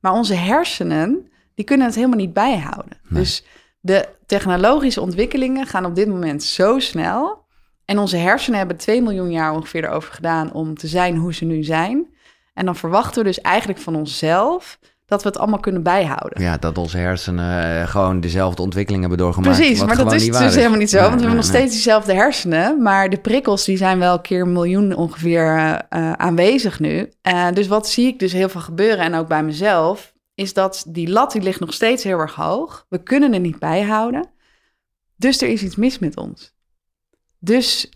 Maar 0.00 0.12
onze 0.12 0.34
hersenen, 0.34 1.28
die 1.54 1.64
kunnen 1.64 1.86
het 1.86 1.94
helemaal 1.94 2.18
niet 2.18 2.32
bijhouden. 2.32 2.98
Dus 3.08 3.44
de 3.80 4.08
technologische 4.26 5.00
ontwikkelingen 5.00 5.66
gaan 5.66 5.84
op 5.84 5.94
dit 5.94 6.08
moment 6.08 6.42
zo 6.42 6.78
snel... 6.78 7.44
en 7.84 7.98
onze 7.98 8.16
hersenen 8.16 8.58
hebben 8.58 8.76
2 8.76 9.02
miljoen 9.02 9.30
jaar 9.30 9.52
ongeveer 9.52 9.84
erover 9.84 10.12
gedaan... 10.12 10.52
om 10.52 10.76
te 10.76 10.86
zijn 10.86 11.16
hoe 11.16 11.34
ze 11.34 11.44
nu 11.44 11.62
zijn. 11.62 12.06
En 12.54 12.64
dan 12.64 12.76
verwachten 12.76 13.22
we 13.22 13.28
dus 13.28 13.40
eigenlijk 13.40 13.80
van 13.80 13.94
onszelf... 13.94 14.78
dat 15.06 15.22
we 15.22 15.28
het 15.28 15.38
allemaal 15.38 15.60
kunnen 15.60 15.82
bijhouden. 15.82 16.42
Ja, 16.42 16.56
dat 16.56 16.78
onze 16.78 16.96
hersenen 16.96 17.80
eh, 17.80 17.88
gewoon 17.88 18.20
dezelfde 18.20 18.62
ontwikkeling 18.62 19.00
hebben 19.02 19.20
doorgemaakt. 19.20 19.56
Precies, 19.56 19.84
maar 19.84 19.96
dat 19.96 20.12
is 20.12 20.30
dus 20.30 20.54
helemaal 20.54 20.78
niet 20.78 20.90
zo. 20.90 21.00
Nee, 21.00 21.08
want 21.08 21.20
we 21.20 21.26
nee, 21.26 21.34
hebben 21.34 21.34
nog 21.34 21.44
steeds 21.44 21.72
diezelfde 21.72 22.14
hersenen. 22.14 22.82
Maar 22.82 23.10
de 23.10 23.18
prikkels 23.18 23.64
die 23.64 23.76
zijn 23.76 23.98
wel 23.98 24.14
een 24.14 24.20
keer 24.20 24.40
een 24.40 24.52
miljoen 24.52 24.94
ongeveer 24.94 25.56
eh, 25.56 25.74
eh, 25.88 26.12
aanwezig 26.12 26.80
nu. 26.80 27.12
Dus 27.52 27.66
wat 27.66 27.88
zie 27.88 28.06
ik 28.06 28.18
dus 28.18 28.32
heel 28.32 28.48
veel 28.48 28.60
gebeuren 28.60 29.04
en 29.04 29.14
ook 29.14 29.28
bij 29.28 29.42
mezelf... 29.42 30.13
is 30.34 30.52
dat 30.52 30.84
die 30.88 31.08
lat 31.08 31.32
die 31.32 31.42
ligt 31.42 31.60
nog 31.60 31.74
steeds 31.74 32.04
heel 32.04 32.18
erg 32.18 32.34
hoog. 32.34 32.86
We 32.88 33.02
kunnen 33.02 33.32
er 33.32 33.40
niet 33.40 33.58
bij 33.58 33.82
houden. 33.82 34.30
Dus 35.16 35.42
er 35.42 35.48
is 35.48 35.62
iets 35.62 35.76
mis 35.76 35.98
met 35.98 36.16
ons. 36.16 36.54
Dus 37.38 37.90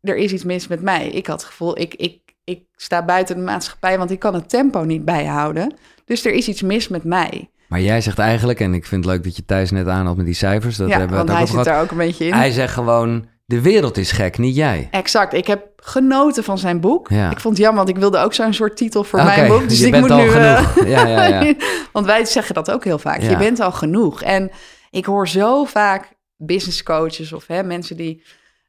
er 0.00 0.16
is 0.16 0.32
iets 0.32 0.44
mis 0.44 0.66
met 0.66 0.82
mij. 0.82 1.08
Ik 1.08 1.26
had 1.26 1.40
het 1.40 1.50
gevoel, 1.50 1.78
ik, 1.78 1.94
ik, 1.94 2.20
ik 2.44 2.64
sta 2.76 3.04
buiten 3.04 3.36
de 3.36 3.42
maatschappij... 3.42 3.98
want 3.98 4.10
ik 4.10 4.18
kan 4.18 4.34
het 4.34 4.48
tempo 4.48 4.84
niet 4.84 5.04
bijhouden. 5.04 5.74
Dus 6.04 6.24
er 6.24 6.32
is 6.32 6.48
iets 6.48 6.62
mis 6.62 6.88
met 6.88 7.04
mij. 7.04 7.50
Maar 7.68 7.80
jij 7.80 8.00
zegt 8.00 8.18
eigenlijk, 8.18 8.60
en 8.60 8.74
ik 8.74 8.86
vind 8.86 9.04
het 9.04 9.14
leuk 9.14 9.24
dat 9.24 9.36
je 9.36 9.44
Thijs 9.44 9.70
net 9.70 9.88
aanhaalt 9.88 10.16
met 10.16 10.26
die 10.26 10.34
cijfers. 10.34 10.76
Dat 10.76 10.88
ja, 10.88 10.98
hebben 10.98 11.18
we 11.18 11.24
want 11.24 11.38
hij 11.38 11.40
zit 11.40 11.50
gehad. 11.50 11.64
daar 11.64 11.82
ook 11.82 11.90
een 11.90 11.96
beetje 11.96 12.24
in. 12.24 12.32
Hij 12.32 12.50
zegt 12.50 12.72
gewoon, 12.72 13.28
de 13.46 13.60
wereld 13.60 13.96
is 13.96 14.10
gek, 14.10 14.38
niet 14.38 14.56
jij. 14.56 14.88
Exact. 14.90 15.32
Ik 15.32 15.46
heb 15.46 15.68
genoten 15.76 16.44
van 16.44 16.58
zijn 16.58 16.80
boek. 16.80 17.08
Ja. 17.08 17.30
Ik 17.30 17.40
vond 17.40 17.54
het 17.56 17.62
jammer, 17.64 17.84
want 17.84 17.96
ik 17.96 18.02
wilde 18.02 18.18
ook 18.18 18.34
zo'n 18.34 18.52
soort 18.52 18.76
titel 18.76 19.04
voor 19.04 19.24
mijn 19.24 19.48
boek. 19.48 19.68
Dus 19.68 19.78
je 19.78 19.84
ik 19.84 19.90
bent 19.90 20.02
moet 20.02 20.12
al 20.12 20.18
nu. 20.24 20.30
eh, 20.30 20.70
genoeg. 20.72 20.88
Ja, 20.88 21.06
ja, 21.06 21.26
ja. 21.42 21.54
want 21.92 22.06
wij 22.06 22.24
zeggen 22.24 22.54
dat 22.54 22.70
ook 22.70 22.84
heel 22.84 22.98
vaak. 22.98 23.20
Ja. 23.22 23.30
Je 23.30 23.36
bent 23.36 23.60
al 23.60 23.72
genoeg. 23.72 24.22
En 24.22 24.50
ik 24.90 25.04
hoor 25.04 25.28
zo 25.28 25.64
vaak 25.64 26.14
business 26.36 26.82
coaches 26.82 27.32
of 27.32 27.46
hè, 27.46 27.62
mensen 27.62 27.96
die 27.96 28.22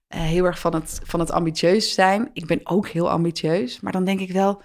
eh, 0.08 0.22
heel 0.22 0.46
erg 0.46 0.60
van 0.60 0.74
het, 0.76 1.00
van 1.04 1.20
het 1.20 1.32
ambitieus 1.32 1.94
zijn. 1.94 2.30
Ik 2.34 2.46
ben 2.46 2.60
ook 2.64 2.88
heel 2.88 3.10
ambitieus. 3.10 3.80
Maar 3.80 3.92
dan 3.92 4.04
denk 4.04 4.20
ik 4.20 4.32
wel, 4.32 4.62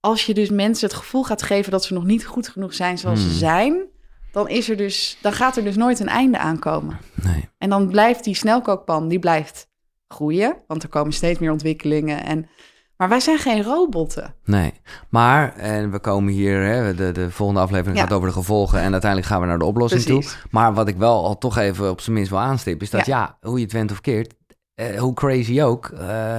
als 0.00 0.26
je 0.26 0.34
dus 0.34 0.50
mensen 0.50 0.88
het 0.88 0.96
gevoel 0.96 1.24
gaat 1.24 1.42
geven 1.42 1.70
dat 1.70 1.84
ze 1.84 1.94
nog 1.94 2.04
niet 2.04 2.26
goed 2.26 2.48
genoeg 2.48 2.74
zijn 2.74 2.98
zoals 2.98 3.20
Hmm. 3.20 3.30
ze 3.30 3.36
zijn, 3.36 3.82
dan, 4.32 4.48
is 4.48 4.70
er 4.70 4.76
dus, 4.76 5.18
dan 5.22 5.32
gaat 5.32 5.56
er 5.56 5.64
dus 5.64 5.76
nooit 5.76 6.00
een 6.00 6.08
einde 6.08 6.38
aankomen. 6.38 6.98
Nee. 7.14 7.48
En 7.58 7.70
dan 7.70 7.88
blijft 7.88 8.24
die 8.24 8.34
snelkookpan, 8.34 9.08
die 9.08 9.18
blijft 9.18 9.68
groeien. 10.08 10.56
Want 10.66 10.82
er 10.82 10.88
komen 10.88 11.12
steeds 11.12 11.38
meer 11.38 11.50
ontwikkelingen. 11.50 12.24
En, 12.24 12.48
maar 12.96 13.08
wij 13.08 13.20
zijn 13.20 13.38
geen 13.38 13.62
robotten. 13.62 14.34
Nee, 14.44 14.72
maar 15.08 15.56
en 15.56 15.90
we 15.90 15.98
komen 15.98 16.32
hier, 16.32 16.62
hè, 16.62 16.94
de, 16.94 17.12
de 17.12 17.30
volgende 17.30 17.60
aflevering 17.60 17.96
Ja. 17.96 18.02
gaat 18.02 18.12
over 18.12 18.28
de 18.28 18.34
gevolgen 18.34 18.80
en 18.80 18.92
uiteindelijk 18.92 19.30
gaan 19.30 19.40
we 19.40 19.46
naar 19.46 19.58
de 19.58 19.64
oplossing 19.64 20.04
Precies. 20.04 20.32
toe. 20.32 20.40
Maar 20.50 20.74
wat 20.74 20.88
ik 20.88 20.96
wel 20.96 21.24
al 21.24 21.38
toch 21.38 21.58
even 21.58 21.90
op 21.90 22.00
zijn 22.00 22.14
minst 22.16 22.30
wil 22.30 22.40
aanstippen, 22.40 22.86
is 22.86 22.92
dat 22.92 23.06
ja, 23.06 23.36
hoe 23.40 23.58
je 23.58 23.64
het 23.64 23.72
went 23.72 23.90
of 23.90 24.00
keert, 24.00 24.34
eh, 24.74 24.98
hoe 25.00 25.14
crazy 25.14 25.62
ook, 25.62 25.88
eh, 25.88 26.38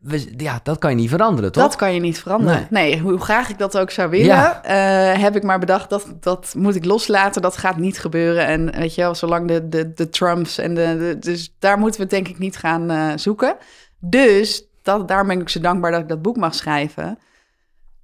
we, 0.00 0.32
ja, 0.36 0.60
dat 0.62 0.78
kan 0.78 0.90
je 0.90 0.96
niet 0.96 1.08
veranderen, 1.10 1.52
toch? 1.52 1.62
Dat 1.62 1.76
kan 1.76 1.94
je 1.94 2.00
niet 2.00 2.18
veranderen. 2.20 2.66
Nee, 2.70 2.98
hoe 3.00 3.18
graag 3.18 3.48
ik 3.48 3.58
dat 3.58 3.78
ook 3.78 3.90
zou 3.90 4.10
willen, 4.10 4.26
Ja. 4.26 4.62
eh, 4.62 5.20
heb 5.22 5.36
ik 5.36 5.42
maar 5.42 5.58
bedacht 5.58 5.90
dat 5.90 6.06
dat 6.20 6.54
moet 6.56 6.74
ik 6.74 6.84
loslaten. 6.84 7.42
Dat 7.42 7.56
gaat 7.56 7.76
niet 7.76 7.98
gebeuren. 7.98 8.46
En 8.46 8.70
weet 8.78 8.94
je 8.94 9.00
wel, 9.00 9.14
zolang 9.14 9.48
de, 9.48 9.68
de, 9.68 9.92
de 9.92 10.08
Trumps 10.08 10.58
en 10.58 10.74
de, 10.74 10.96
de- 10.98 11.16
Dus 11.18 11.54
daar 11.58 11.78
moeten 11.78 11.96
we 11.96 12.02
het 12.06 12.14
denk 12.14 12.28
ik 12.28 12.38
niet 12.38 12.56
gaan 12.56 12.90
eh, 12.90 13.08
zoeken. 13.16 13.56
Dus 14.00 14.64
dat, 14.82 15.08
daarom 15.08 15.26
ben 15.28 15.40
ik 15.40 15.48
zo 15.48 15.60
dankbaar 15.60 15.90
dat 15.90 16.00
ik 16.00 16.08
dat 16.08 16.22
boek 16.22 16.36
mag 16.36 16.54
schrijven. 16.54 17.18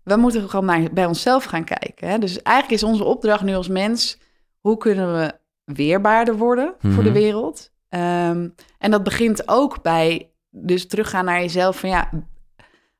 We 0.03 0.17
moeten 0.17 0.51
gewoon 0.51 0.65
naar, 0.65 0.83
bij 0.93 1.07
onszelf 1.07 1.45
gaan 1.45 1.65
kijken. 1.65 2.09
Hè? 2.09 2.19
Dus 2.19 2.43
eigenlijk 2.43 2.83
is 2.83 2.89
onze 2.89 3.05
opdracht 3.05 3.43
nu 3.43 3.55
als 3.55 3.69
mens... 3.69 4.19
hoe 4.61 4.77
kunnen 4.77 5.13
we 5.15 5.33
weerbaarder 5.65 6.37
worden 6.37 6.75
voor 6.79 7.03
de 7.03 7.11
Mhm. 7.11 7.19
wereld? 7.19 7.71
Ehm, 7.89 8.49
en 8.79 8.91
dat 8.91 9.03
begint 9.03 9.49
ook 9.49 9.83
bij 9.83 10.31
dus 10.59 10.87
teruggaan 10.87 11.25
naar 11.25 11.41
jezelf 11.41 11.79
van 11.79 11.89
ja, 11.89 12.11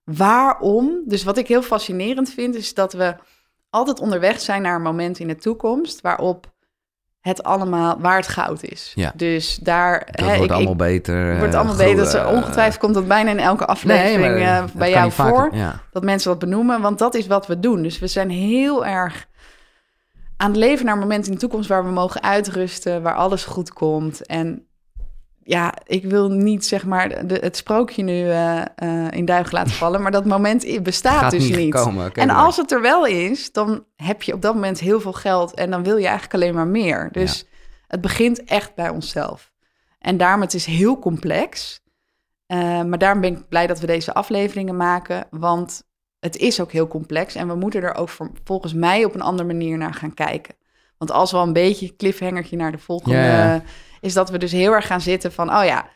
waarom? 0.05 1.03
Dus 1.07 1.25
wat 1.25 1.39
ik 1.39 1.49
heel 1.49 1.63
fascinerend 1.63 2.31
vind, 2.31 2.55
is 2.55 2.75
dat 2.75 2.93
we 2.93 3.15
altijd 3.71 4.01
onderweg 4.01 4.41
zijn 4.41 4.63
naar 4.63 4.75
een 4.75 4.83
moment 4.83 5.19
in 5.19 5.29
de 5.29 5.37
toekomst 5.37 6.01
waarop 6.01 6.55
het 7.21 7.43
allemaal 7.43 8.01
waar 8.01 8.17
het 8.17 8.29
goud 8.29 8.63
is. 8.63 8.93
Ja. 8.95 9.13
Dus 9.17 9.57
daar 9.57 10.07
dat 10.11 10.21
hè, 10.21 10.27
wordt 10.27 10.43
ik- 10.43 10.51
allemaal 10.51 10.73
ik, 10.73 10.79
beter. 10.79 11.33
eh, 11.33 11.39
wordt 11.39 11.55
allemaal 11.55 11.77
beter. 11.77 11.97
Dat 11.97 12.11
ze- 12.11 12.19
eh, 12.19 12.33
ongetwijfeld 12.33 12.79
komt 12.81 12.95
dat 12.95 13.09
bijna 13.09 13.31
in 13.31 13.39
elke 13.39 13.59
nee, 13.65 13.69
aflevering 13.69 14.39
maar, 14.39 14.63
eh, 14.63 14.65
bij 14.75 14.91
jou 14.91 15.13
vaker- 15.13 15.35
voor. 15.51 15.55
Ja. 15.59 15.81
Dat 15.93 16.05
mensen 16.05 16.31
dat 16.31 16.39
benoemen, 16.39 16.81
want 16.81 16.99
dat 16.99 17.15
is 17.15 17.27
wat 17.27 17.47
we 17.47 17.61
doen. 17.61 17.83
Dus 17.83 17.99
we 17.99 18.07
zijn 18.07 18.31
heel 18.31 18.87
erg 18.87 19.27
aan 20.37 20.49
het 20.51 20.57
leven 20.59 20.85
naar 20.85 20.95
een 20.95 21.01
moment 21.01 21.27
in 21.27 21.33
de 21.33 21.39
toekomst 21.39 21.69
waar 21.69 21.85
we 21.85 21.91
mogen 21.91 22.23
uitrusten, 22.23 23.03
waar 23.03 23.15
alles 23.15 23.45
goed 23.45 23.73
komt. 23.73 24.27
En 24.27 24.66
ja, 25.49 25.75
ik 25.87 26.05
wil 26.05 26.29
niet 26.31 26.65
zeg 26.67 26.85
maar 26.85 27.27
de, 27.27 27.35
het 27.35 27.57
sprookje 27.57 28.03
nu 28.03 28.29
eh, 28.31 28.61
eh, 28.77 29.11
in 29.11 29.25
duigen 29.25 29.55
laten 29.55 29.73
vallen, 29.83 30.03
maar 30.03 30.11
dat 30.11 30.25
moment 30.25 30.83
bestaat 30.83 31.21
Gaat 31.21 31.31
dus 31.31 31.49
niet 31.49 31.57
niet. 31.57 31.73
komen. 31.73 32.13
En 32.13 32.27
maar- 32.27 32.37
als 32.37 32.57
het 32.57 32.73
er 32.73 32.81
wel 32.81 33.07
is, 33.07 33.53
dan 33.53 33.85
heb 33.97 34.23
je 34.23 34.33
op 34.33 34.43
dat 34.43 34.55
moment 34.55 34.81
heel 34.81 35.01
veel 35.01 35.13
geld 35.13 35.55
en 35.55 35.71
dan 35.71 35.83
wil 35.83 35.97
je 35.97 36.05
eigenlijk 36.07 36.35
alleen 36.35 36.55
maar 36.55 36.67
meer. 36.67 37.09
Dus 37.13 37.47
het 37.87 38.01
begint 38.01 38.45
echt 38.45 38.75
bij 38.75 38.89
onszelf. 38.89 39.53
En 39.99 40.17
daarom, 40.17 40.41
het 40.41 40.55
is 40.55 40.67
heel 40.67 40.99
complex. 40.99 41.81
Uh, 42.47 42.83
maar 42.83 42.99
daarom 42.99 43.21
ben 43.21 43.33
ik 43.33 43.49
blij 43.49 43.67
dat 43.67 43.81
we 43.81 43.87
deze 43.87 44.15
afleveringen 44.15 44.77
maken. 44.77 45.27
Want 45.31 45.83
het 46.19 46.37
is 46.37 46.61
ook 46.61 46.73
heel 46.73 46.89
complex. 46.89 47.35
En 47.35 47.49
we 47.49 47.55
moeten 47.55 47.83
er 47.83 47.95
ook 47.95 48.11
volgens 48.45 48.75
mij 48.75 49.05
op 49.05 49.15
een 49.15 49.21
andere 49.21 49.49
manier 49.49 49.79
naar 49.79 49.95
gaan 49.95 50.15
kijken. 50.15 50.55
Want 50.99 51.11
als 51.11 51.31
we 51.31 51.37
al 51.37 51.47
een 51.47 51.53
beetje 51.53 51.97
cliffhangertje 51.97 52.57
naar 52.57 52.73
de 52.73 52.79
volgende... 52.79 53.63
is 54.07 54.15
dat 54.15 54.31
we 54.31 54.39
dus 54.39 54.53
heel 54.53 54.73
erg 54.73 54.87
gaan 54.87 55.01
zitten 55.01 55.33
van... 55.33 55.57
oh 55.57 55.65
ja, 55.65 55.89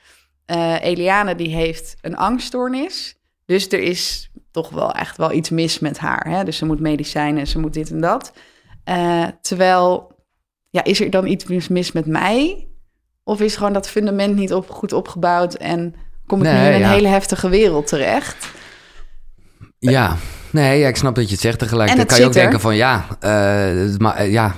uh, 0.46 0.82
Eliane 0.82 1.34
die 1.34 1.54
heeft 1.54 1.96
een 2.00 2.16
angststoornis. 2.16 3.18
Dus 3.44 3.68
er 3.68 3.80
is 3.80 4.30
toch 4.50 4.70
wel 4.70 4.92
echt 4.92 5.16
wel 5.16 5.32
iets 5.32 5.50
mis 5.50 5.78
met 5.78 5.98
haar. 5.98 6.26
Hè? 6.28 6.44
Dus 6.44 6.56
ze 6.56 6.66
moet 6.66 6.80
medicijnen, 6.80 7.46
ze 7.46 7.58
moet 7.58 7.74
dit 7.74 7.90
en 7.90 8.00
dat. 8.00 8.32
Uh, 8.84 9.26
terwijl, 9.40 10.12
ja, 10.70 10.84
is 10.84 11.00
er 11.00 11.10
dan 11.10 11.26
iets 11.26 11.68
mis 11.68 11.92
met 11.92 12.06
mij? 12.06 12.68
Of 13.24 13.40
is 13.40 13.56
gewoon 13.56 13.72
dat 13.72 13.88
fundament 13.88 14.36
niet 14.36 14.52
op, 14.52 14.70
goed 14.70 14.92
opgebouwd 14.92 15.54
en 15.54 15.94
kom 16.26 16.42
ik 16.42 16.52
nu 16.52 16.58
in 16.58 16.82
een 16.82 16.90
hele 16.90 17.08
heftige 17.08 17.48
wereld 17.48 17.86
terecht? 17.86 18.48
Ja, 19.78 20.16
nee, 20.52 20.78
ja, 20.78 20.88
ik 20.88 20.96
snap 20.96 21.14
dat 21.14 21.24
je 21.24 21.30
het 21.30 21.40
zegt. 21.40 21.58
Tegelijkertijd 21.58 22.08
kan 22.08 22.18
je 22.18 22.24
ook 22.24 22.32
denken 22.32 22.60
van 22.60 22.76
ja, 22.76 23.06
uh, 23.24 23.90
het, 23.90 24.00
ma 24.00 24.20
ja, 24.20 24.54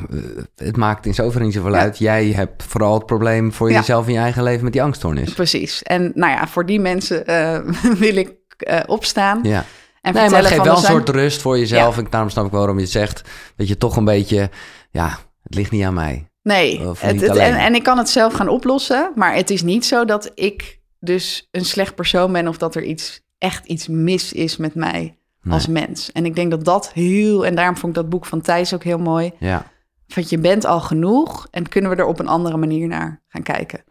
het 0.57 0.77
maakt 0.77 1.07
in 1.07 1.15
zoverre 1.15 1.45
niet 1.45 1.55
zoveel 1.55 1.75
uit. 1.75 1.99
Jij 1.99 2.27
hebt 2.27 2.63
vooral 2.63 2.95
het 2.95 3.07
probleem 3.07 3.53
voor 3.53 3.73
jezelf 3.73 4.07
in 4.07 4.13
je 4.13 4.19
eigen 4.19 4.43
leven 4.43 4.65
met 4.65 4.73
die 4.73 4.83
angststoornis. 4.83 5.33
Precies. 5.33 5.83
En 5.83 6.13
nou 6.15 6.33
ja, 6.33 6.49
voor 6.49 6.67
die 6.67 6.81
mensen 6.81 7.31
uh, 7.31 7.59
wil 8.05 8.17
ik 8.17 8.33
uh, 8.59 8.81
opstaan. 8.87 9.41
Ja. 9.43 9.65
En 10.01 10.15
nee, 10.15 10.31
maar 10.31 10.39
het 10.39 10.49
geeft 10.49 10.65
wel 10.65 10.77
een 10.77 10.83
soort 10.83 11.09
rust 11.09 11.41
voor 11.41 11.59
jezelf. 11.59 11.99
En 11.99 12.07
daarom 12.11 12.31
snap 12.31 12.45
ik 12.45 12.51
wel 12.51 12.61
waarom 12.61 12.79
je 12.79 12.85
het 12.85 12.93
zegt. 12.93 13.23
Dat 13.57 13.69
je 13.69 13.79
toch 13.79 13.97
een 13.97 14.05
beetje, 14.05 14.51
ja, 14.91 15.19
het 15.43 15.55
ligt 15.55 15.71
niet 15.71 15.85
aan 15.85 15.95
mij. 15.95 16.27
Nee, 16.43 16.81
het, 16.99 17.23
en, 17.23 17.57
en 17.57 17.75
ik 17.75 17.83
kan 17.83 17.99
het 17.99 18.09
zelf 18.09 18.33
gaan 18.33 18.49
oplossen. 18.49 19.13
Maar 19.15 19.35
het 19.35 19.51
is 19.51 19.63
niet 19.63 19.85
zo 19.85 20.05
dat 20.05 20.31
ik 20.35 20.81
dus 21.01 21.49
een 21.51 21.65
slecht 21.65 21.95
persoon 21.95 22.33
ben... 22.33 22.49
of 22.49 22.59
dat 22.59 22.75
er 22.75 22.83
iets, 22.83 23.21
echt 23.39 23.67
iets 23.67 23.89
mis 23.89 24.33
is 24.33 24.57
met 24.57 24.75
mij 24.75 25.17
als 25.51 25.67
mens. 25.67 26.13
En 26.13 26.25
ik 26.25 26.35
denk 26.35 26.51
dat 26.51 26.65
dat 26.65 26.93
heel... 26.93 27.47
En 27.47 27.55
daarom 27.55 27.77
vond 27.77 27.97
ik 27.97 28.03
dat 28.03 28.11
boek 28.11 28.27
van 28.27 28.41
Thijs 28.41 28.75
ook 28.75 28.85
heel 28.85 28.99
mooi. 28.99 29.33
Ja. 29.39 29.67
Want 30.15 30.31
je 30.31 30.39
bent 30.39 30.65
al 30.65 30.81
genoeg 30.81 31.49
en 31.51 31.69
kunnen 31.69 31.91
we 31.91 31.97
er 31.97 32.07
op 32.07 32.19
een 32.19 32.29
andere 32.29 32.57
manier 32.57 32.89
naar 32.89 33.23
gaan 33.29 33.43
kijken. 33.43 33.85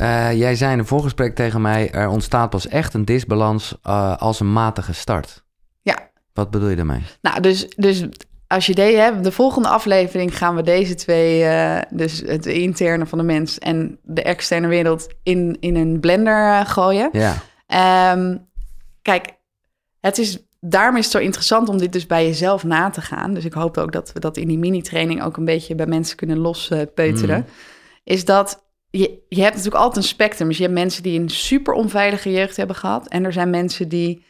Uh, 0.00 0.32
jij 0.32 0.54
zei 0.54 0.72
in 0.72 0.78
een 0.78 0.86
voorgesprek 0.86 1.34
tegen 1.34 1.60
mij: 1.60 1.90
er 1.90 2.08
ontstaat 2.08 2.50
pas 2.50 2.68
echt 2.68 2.94
een 2.94 3.04
disbalans 3.04 3.78
uh, 3.86 4.16
als 4.16 4.40
een 4.40 4.52
matige 4.52 4.92
start. 4.92 5.44
Ja. 5.82 6.10
Wat 6.32 6.50
bedoel 6.50 6.68
je 6.68 6.76
daarmee? 6.76 7.02
Nou, 7.20 7.40
dus, 7.40 7.68
dus 7.76 8.04
als 8.46 8.66
je 8.66 8.74
deze 8.74 8.96
hebt, 8.96 9.24
de 9.24 9.32
volgende 9.32 9.68
aflevering 9.68 10.36
gaan 10.36 10.54
we 10.54 10.62
deze 10.62 10.94
twee, 10.94 11.42
uh, 11.42 11.78
dus 11.90 12.22
het 12.26 12.46
interne 12.46 13.06
van 13.06 13.18
de 13.18 13.24
mens 13.24 13.58
en 13.58 13.98
de 14.02 14.22
externe 14.22 14.66
wereld, 14.66 15.08
in, 15.22 15.56
in 15.60 15.76
een 15.76 16.00
blender 16.00 16.66
gooien. 16.66 17.10
Ja. 17.12 18.12
Um, 18.12 18.48
kijk, 19.02 19.34
het 20.00 20.18
is, 20.18 20.45
daarom 20.60 20.96
is 20.96 21.02
het 21.02 21.12
zo 21.12 21.18
interessant 21.18 21.68
om 21.68 21.78
dit 21.78 21.92
dus 21.92 22.06
bij 22.06 22.26
jezelf 22.26 22.64
na 22.64 22.90
te 22.90 23.00
gaan. 23.00 23.34
Dus 23.34 23.44
ik 23.44 23.52
hoop 23.52 23.78
ook 23.78 23.92
dat 23.92 24.12
we 24.12 24.20
dat 24.20 24.36
in 24.36 24.48
die 24.48 24.58
mini-training 24.58 25.22
ook 25.22 25.36
een 25.36 25.44
beetje 25.44 25.74
bij 25.74 25.86
mensen 25.86 26.16
kunnen 26.16 26.38
lospeuteren. 26.38 27.38
Mm. 27.38 27.46
Is 28.04 28.24
dat 28.24 28.64
je, 28.90 29.24
je 29.28 29.42
hebt 29.42 29.56
natuurlijk 29.56 29.82
altijd 29.82 30.04
een 30.04 30.10
spectrum. 30.10 30.48
Dus 30.48 30.56
je 30.56 30.62
hebt 30.62 30.74
mensen 30.74 31.02
die 31.02 31.20
een 31.20 31.28
super 31.28 31.74
onveilige 31.74 32.30
jeugd 32.30 32.56
hebben 32.56 32.76
gehad. 32.76 33.08
En 33.08 33.24
er 33.24 33.32
zijn 33.32 33.50
mensen 33.50 33.88
die, 33.88 34.24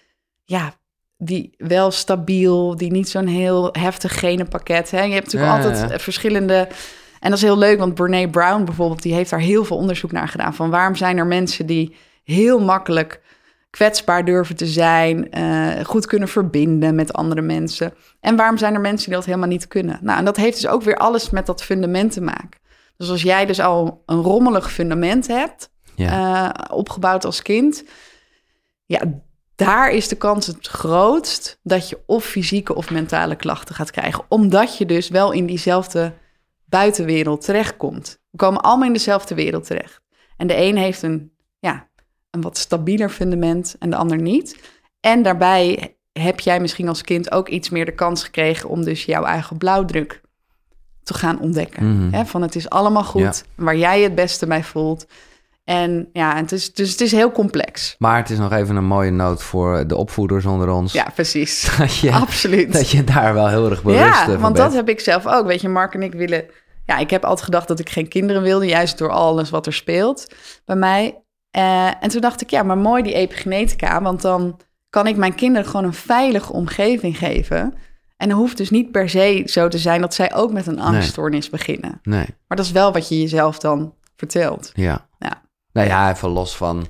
ja, 0.45 0.75
die 1.17 1.55
wel 1.57 1.91
stabiel, 1.91 2.77
die 2.77 2.91
niet 2.91 3.09
zo'n 3.09 3.27
heel 3.27 3.69
heftig 3.73 4.19
genenpakket. 4.19 4.91
Hè? 4.91 5.03
Je 5.03 5.13
hebt 5.13 5.33
natuurlijk 5.33 5.65
altijd 5.65 6.03
verschillende. 6.03 6.69
En 7.21 7.31
dat 7.31 7.39
is 7.39 7.45
heel 7.45 7.59
leuk, 7.59 7.79
want 7.79 7.95
Brene 7.95 8.31
Brown 8.31 8.65
bijvoorbeeld, 8.65 9.03
die 9.03 9.15
heeft 9.15 9.31
daar 9.31 9.41
heel 9.41 9.65
veel 9.65 9.77
onderzoek 9.77 10.13
naar 10.13 10.29
gedaan. 10.29 10.55
Van 10.55 10.71
waarom 10.71 10.95
zijn 10.95 11.19
er 11.19 11.27
mensen 11.27 11.67
die 11.67 11.97
heel 12.25 12.61
makkelijk 12.61 13.21
kwetsbaar 13.77 14.25
durven 14.25 14.57
te 14.57 14.67
zijn, 14.67 15.39
uh, 15.39 15.85
goed 15.85 16.07
kunnen 16.07 16.29
verbinden 16.29 16.95
met 16.95 17.13
andere 17.13 17.41
mensen. 17.41 17.95
En 18.21 18.37
waarom 18.37 18.59
zijn 18.59 18.75
er 18.75 18.81
mensen 18.81 19.07
die 19.07 19.17
dat 19.17 19.25
helemaal 19.25 19.49
niet 19.49 19.69
kunnen? 19.69 19.99
Nou, 20.03 20.19
en 20.19 20.25
dat 20.25 20.37
heeft 20.37 20.61
dus 20.61 20.71
ook 20.71 20.83
weer 20.83 20.97
alles 20.97 21.31
met 21.31 21.47
dat 21.47 21.63
fundament 21.63 22.13
te 22.13 22.21
maken. 22.21 22.61
Dus 22.97 23.11
als 23.11 23.23
jij 23.23 23.47
dus 23.47 23.61
al 23.61 24.03
een 24.07 24.23
rommelig 24.23 24.73
fundament 24.73 25.27
hebt, 25.27 25.71
ja. 25.95 26.47
uh, 26.47 26.77
opgebouwd 26.77 27.25
als 27.25 27.43
kind, 27.43 27.85
ja, 28.87 29.01
daar 29.55 29.91
is 29.91 30.09
de 30.09 30.17
kans 30.17 30.47
het 30.47 30.67
grootst 30.67 31.59
dat 31.63 31.89
je 31.89 31.99
of 32.07 32.25
fysieke 32.25 32.75
of 32.75 32.91
mentale 32.91 33.37
klachten 33.37 33.75
gaat 33.75 33.91
krijgen. 33.91 34.25
Omdat 34.29 34.79
je 34.79 34.87
dus 34.87 35.09
wel 35.09 35.33
in 35.33 35.47
diezelfde 35.47 36.13
buitenwereld 36.65 37.45
terechtkomt. 37.45 38.21
We 38.31 38.37
komen 38.39 38.61
allemaal 38.61 38.87
in 38.87 38.93
dezelfde 38.93 39.35
wereld 39.35 39.67
terecht. 39.67 40.01
En 40.37 40.47
de 40.47 40.57
een 40.57 40.77
heeft 40.77 41.03
een, 41.03 41.33
ja, 41.59 41.89
een 42.37 42.43
wat 42.43 42.59
stabieler 42.59 43.11
fundament 43.11 43.77
en 43.79 43.91
de 43.91 43.97
ander 43.97 44.21
niet. 44.21 44.59
En 45.01 45.23
daarbij 45.23 45.97
heb 46.13 46.41
jij 46.41 46.61
misschien 46.61 46.89
als 46.89 47.03
kind 47.03 47.33
ook 47.33 47.49
iets 47.49 47.71
meer 47.71 47.85
de 47.85 47.95
kans 47.95 48.25
gekregen 48.25 48.69
om 48.69 48.85
dus 48.85 49.05
jouw 49.05 49.25
eigen 49.25 49.57
blauwdruk 49.57 50.21
te 51.03 51.15
gaan 51.15 51.41
ontdekken. 51.41 51.85
Mm 51.87 52.05
van 52.27 52.43
het 52.43 52.55
is 52.55 52.71
allemaal 52.71 53.05
goed, 53.05 53.45
waar 53.55 53.77
jij 53.77 54.01
het 54.01 54.15
beste 54.15 54.47
bij 54.47 54.65
voelt. 54.65 55.07
En 55.65 56.09
ja, 56.13 56.37
het 56.37 56.53
is, 56.53 56.75
dus 56.75 56.91
het 56.91 57.01
is 57.01 57.13
heel 57.13 57.33
complex. 57.33 57.95
Maar 57.99 58.17
het 58.17 58.31
is 58.31 58.39
nog 58.39 58.53
even 58.53 58.77
een 58.77 58.85
mooie 58.85 59.11
noot 59.11 59.43
voor 59.43 59.87
de 59.87 59.97
opvoeders 59.97 60.47
onder 60.47 60.71
ons. 60.71 60.93
Ja, 60.93 61.11
precies. 61.15 61.69
Dat 61.79 61.97
je, 61.97 62.13
Absoluut. 62.13 62.73
Dat 62.73 62.91
je 62.91 63.05
daar 63.05 63.35
wel 63.35 63.49
heel 63.49 63.71
erg 63.71 63.83
bewust 63.83 64.05
ja, 64.05 64.25
van 64.25 64.41
want 64.41 64.57
dat 64.57 64.75
heb 64.75 64.89
ik 64.89 65.01
zelf 65.01 65.27
ook. 65.27 65.47
Weet 65.47 65.61
je, 65.61 65.69
Mark 65.69 65.95
en 65.95 66.03
ik 66.03 66.13
willen... 66.13 66.45
Ja, 66.85 66.99
ik 66.99 67.11
heb 67.11 67.25
altijd 67.25 67.45
gedacht 67.45 67.69
dat 67.69 67.79
ik 67.79 67.89
geen 67.89 68.09
kinderen 68.09 68.43
wilde, 68.43 68.67
juist 68.67 68.99
door 68.99 69.11
alles 69.11 69.51
wat 69.51 69.67
er 69.67 69.73
speelt 69.73 70.35
bij 70.65 70.77
mij. 70.77 71.23
Uh, 71.57 71.87
en 71.87 72.09
toen 72.09 72.21
dacht 72.21 72.41
ik, 72.41 72.51
ja, 72.51 72.63
maar 72.63 72.79
mooi 72.79 73.03
die 73.03 73.15
epigenetica, 73.15 74.03
want 74.03 74.23
dan 74.23 74.61
kan 74.91 75.07
ik 75.07 75.17
mijn 75.17 75.35
kinderen 75.35 75.67
gewoon 75.71 75.87
een 75.87 75.95
veilige 75.95 76.53
omgeving 76.53 77.19
geven 77.19 77.75
en 78.17 78.29
het 78.29 78.39
hoeft 78.39 78.57
dus 78.57 78.71
niet 78.71 78.91
per 78.91 79.09
se 79.09 79.43
zo 79.47 79.69
te 79.69 79.79
zijn 79.79 80.01
dat 80.01 80.15
zij 80.15 80.35
ook 80.35 80.53
met 80.53 80.67
een 80.67 80.81
angststoornis 80.81 81.51
beginnen. 81.51 82.01
Nee. 82.03 82.27
Maar 82.47 82.57
dat 82.57 82.67
is 82.67 82.73
wel 82.73 82.93
wat 82.93 83.09
je 83.09 83.21
jezelf 83.21 83.59
dan 83.59 83.95
vertelt. 84.17 84.71
Ja. 84.75 85.07
ja. 85.19 85.43
Nou 85.73 85.89
ja, 85.89 86.11
even 86.11 86.29
los 86.29 86.57
van. 86.57 86.87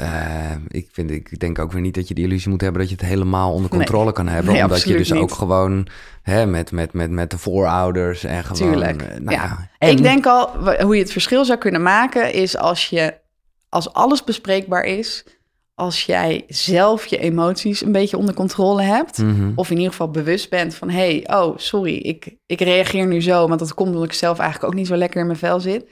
Uh, 0.00 0.50
ik, 0.68 0.88
vind, 0.92 1.10
ik 1.10 1.38
denk 1.38 1.58
ook 1.58 1.72
weer 1.72 1.80
niet 1.80 1.94
dat 1.94 2.08
je 2.08 2.14
de 2.14 2.20
illusie 2.20 2.50
moet 2.50 2.60
hebben 2.60 2.80
dat 2.80 2.90
je 2.90 2.96
het 2.96 3.04
helemaal 3.04 3.52
onder 3.52 3.70
controle 3.70 4.12
kan 4.12 4.28
hebben. 4.28 4.52
Nee, 4.52 4.62
omdat 4.62 4.82
je 4.82 4.96
dus 4.96 5.12
ook 5.12 5.32
gewoon 5.32 5.86
hè, 6.22 6.46
met, 6.46 6.72
met, 6.72 6.92
met, 6.92 7.10
met 7.10 7.30
de 7.30 7.38
voorouders 7.38 8.24
en 8.24 8.44
gewoon. 8.44 8.70
Tuurlijk. 8.70 9.02
Uh, 9.02 9.08
nou 9.08 9.36
ja. 9.36 9.68
En... 9.78 9.90
Ik 9.90 10.02
denk 10.02 10.26
al, 10.26 10.48
hoe 10.80 10.96
je 10.96 11.02
het 11.02 11.12
verschil 11.12 11.44
zou 11.44 11.58
kunnen 11.58 11.82
maken, 11.82 12.32
is 12.32 12.56
als 12.56 12.86
je 12.86 13.14
als 13.70 13.92
alles 13.92 14.24
bespreekbaar 14.24 14.84
is 14.84 15.24
als 15.80 16.04
jij 16.04 16.44
zelf 16.48 17.06
je 17.06 17.18
emoties 17.18 17.84
een 17.84 17.92
beetje 17.92 18.16
onder 18.16 18.34
controle 18.34 18.82
hebt. 18.82 19.18
Mhm. 19.18 19.52
Of 19.54 19.70
in 19.70 19.76
ieder 19.76 19.90
geval 19.90 20.10
bewust 20.10 20.50
bent 20.50 20.74
van... 20.74 20.90
hé, 20.90 21.22
hey, 21.22 21.38
oh, 21.38 21.56
sorry, 21.56 21.96
ik, 21.96 22.36
ik 22.46 22.60
reageer 22.60 23.06
nu 23.06 23.22
zo... 23.22 23.48
want 23.48 23.60
dat 23.60 23.74
komt 23.74 23.88
omdat 23.88 24.04
ik 24.04 24.12
zelf 24.12 24.38
eigenlijk 24.38 24.72
ook 24.72 24.78
niet 24.78 24.86
zo 24.86 24.96
lekker 24.96 25.20
in 25.20 25.26
mijn 25.26 25.38
vel 25.38 25.60
zit. 25.60 25.88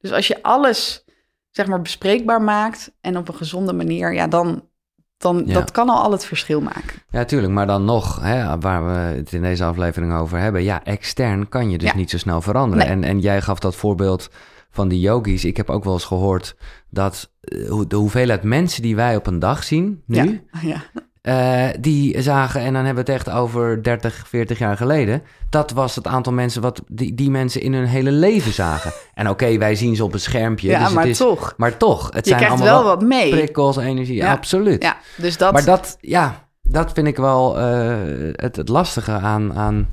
Dus 0.00 0.12
als 0.12 0.26
je 0.26 0.42
alles, 0.42 1.04
zeg 1.50 1.66
maar, 1.66 1.82
bespreekbaar 1.82 2.42
maakt... 2.42 2.92
en 3.00 3.16
op 3.16 3.28
een 3.28 3.34
gezonde 3.34 3.72
manier, 3.72 4.14
ja, 4.14 4.26
dan... 4.26 4.68
dan 5.16 5.44
dat 5.44 5.70
kan 5.70 5.88
al 5.88 6.02
al 6.02 6.12
het 6.12 6.24
verschil 6.24 6.60
maken. 6.60 7.02
Ja, 7.10 7.24
tuurlijk. 7.24 7.52
Maar 7.52 7.66
dan 7.66 7.84
nog, 7.84 8.20
hè, 8.20 8.58
waar 8.58 8.86
we 8.86 9.16
het 9.16 9.32
in 9.32 9.42
deze 9.42 9.64
aflevering 9.64 10.14
over 10.14 10.38
hebben... 10.38 10.62
ja, 10.62 10.84
extern 10.84 11.48
kan 11.48 11.70
je 11.70 11.78
dus 11.78 11.94
niet 11.94 12.10
zo 12.10 12.18
snel 12.18 12.40
veranderen. 12.40 12.86
En, 12.86 13.04
en 13.04 13.20
jij 13.20 13.40
gaf 13.40 13.58
dat 13.58 13.76
voorbeeld 13.76 14.30
van 14.72 14.88
die 14.88 15.00
yogis. 15.00 15.44
Ik 15.44 15.56
heb 15.56 15.70
ook 15.70 15.84
wel 15.84 15.92
eens 15.92 16.04
gehoord 16.04 16.56
dat 16.90 17.30
eh, 17.40 17.80
de 17.88 17.96
hoeveelheid 17.96 18.42
mensen 18.42 18.82
die 18.82 18.96
wij 18.96 19.16
op 19.16 19.26
een 19.26 19.38
dag 19.38 19.64
zien 19.64 20.02
nu, 20.06 20.46
ja. 20.62 20.82
Uh, 21.22 21.68
die 21.80 22.22
zagen, 22.22 22.60
en 22.60 22.72
dan 22.72 22.84
hebben 22.84 23.04
we 23.04 23.12
het 23.12 23.20
echt 23.20 23.36
over 23.36 23.82
30, 23.82 24.24
40 24.28 24.58
jaar 24.58 24.76
geleden. 24.76 25.22
Dat 25.50 25.70
was 25.70 25.94
het 25.94 26.06
aantal 26.06 26.32
mensen 26.32 26.62
wat 26.62 26.82
die, 26.86 27.14
die 27.14 27.30
mensen 27.30 27.60
in 27.60 27.74
hun 27.74 27.86
hele 27.86 28.10
leven 28.10 28.52
zagen. 28.52 28.92
En 29.14 29.28
oké, 29.28 29.58
wij 29.58 29.74
zien 29.74 29.96
ze 29.96 30.04
op 30.04 30.12
een 30.12 30.20
schermpje. 30.20 30.68
Ja, 30.68 30.84
dus 30.84 30.92
maar 30.92 31.02
het 31.02 31.12
is, 31.12 31.18
toch. 31.18 31.54
Maar 31.56 31.76
toch, 31.76 32.08
het 32.14 32.28
je 32.28 32.30
zijn 32.30 32.48
allemaal 32.48 32.66
wel 32.66 32.84
wat 32.84 33.02
mee. 33.02 33.30
prikkels, 33.30 33.76
energie. 33.76 34.26
Absoluut. 34.26 34.82
Ja, 34.82 34.96
dus 35.16 35.36
dat... 35.36 35.52
Maar 35.52 35.64
dat, 35.64 35.96
ja, 36.00 36.48
dat 36.62 36.92
vind 36.92 37.06
ik 37.06 37.16
wel 37.16 37.58
uh, 37.58 37.96
het, 38.32 38.56
het 38.56 38.68
lastige 38.68 39.12
aan, 39.12 39.54
aan 39.54 39.88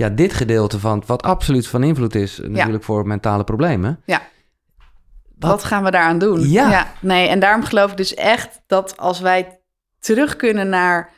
ja, 0.00 0.08
dit 0.08 0.32
gedeelte 0.32 0.78
van 0.78 1.02
wat 1.06 1.22
absoluut 1.22 1.66
van 1.66 1.82
invloed 1.82 2.14
is 2.14 2.40
natuurlijk 2.42 2.84
voor 2.84 3.06
mentale 3.06 3.44
problemen. 3.44 4.02
Ja. 4.06 4.22
Wat 5.38 5.64
gaan 5.64 5.84
we 5.84 5.90
daaraan 5.90 6.18
doen? 6.18 6.48
Ja. 6.48 6.92
Nee, 7.00 7.28
en 7.28 7.40
daarom 7.40 7.64
geloof 7.64 7.90
ik 7.90 7.96
dus 7.96 8.14
echt 8.14 8.60
dat 8.66 8.96
als 8.96 9.20
wij 9.20 9.60
terug 9.98 10.36
kunnen 10.36 10.68
naar... 10.68 11.12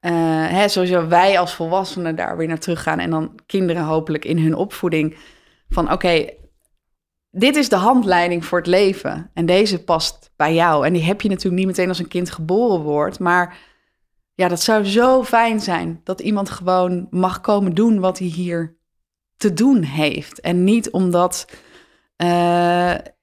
Uh, 0.00 0.12
hè, 0.48 0.68
sowieso 0.68 1.08
wij 1.08 1.38
als 1.38 1.54
volwassenen 1.54 2.16
daar 2.16 2.36
weer 2.36 2.48
naar 2.48 2.58
terug 2.58 2.82
gaan... 2.82 2.98
en 2.98 3.10
dan 3.10 3.38
kinderen 3.46 3.82
hopelijk 3.82 4.24
in 4.24 4.38
hun 4.38 4.54
opvoeding... 4.54 5.16
van 5.68 5.92
oké, 5.92 6.30
dit 7.30 7.56
is 7.56 7.68
de 7.68 7.76
handleiding 7.76 8.44
voor 8.44 8.58
het 8.58 8.66
leven... 8.66 9.30
en 9.34 9.46
deze 9.46 9.84
past 9.84 10.30
bij 10.36 10.54
jou. 10.54 10.86
En 10.86 10.92
die 10.92 11.04
heb 11.04 11.20
je 11.20 11.28
natuurlijk 11.28 11.56
niet 11.56 11.66
meteen 11.66 11.88
als 11.88 11.98
een 11.98 12.08
kind 12.08 12.30
geboren 12.30 12.80
wordt... 12.80 13.18
maar 13.18 13.56
ja, 14.38 14.48
dat 14.48 14.60
zou 14.60 14.84
zo 14.84 15.24
fijn 15.24 15.60
zijn... 15.60 16.00
dat 16.04 16.20
iemand 16.20 16.50
gewoon 16.50 17.06
mag 17.10 17.40
komen 17.40 17.74
doen 17.74 18.00
wat 18.00 18.18
hij 18.18 18.28
hier 18.28 18.76
te 19.36 19.52
doen 19.52 19.82
heeft. 19.82 20.40
En 20.40 20.64
niet 20.64 20.90
omdat 20.90 21.46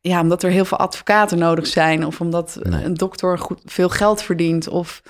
ja, 0.02 0.22
omdat 0.22 0.44
er 0.44 0.50
heel 0.50 0.66
veel 0.66 0.78
advocaten 0.78 1.38
nodig 1.38 1.68
zijn. 1.68 2.06
Of 2.06 2.22
omdat 2.22 2.60
een 2.62 2.94
dokter 2.94 3.40
goed, 3.40 3.62
veel 3.66 3.90
geld 3.90 4.22
verdient. 4.22 4.68
Of, 4.68 5.02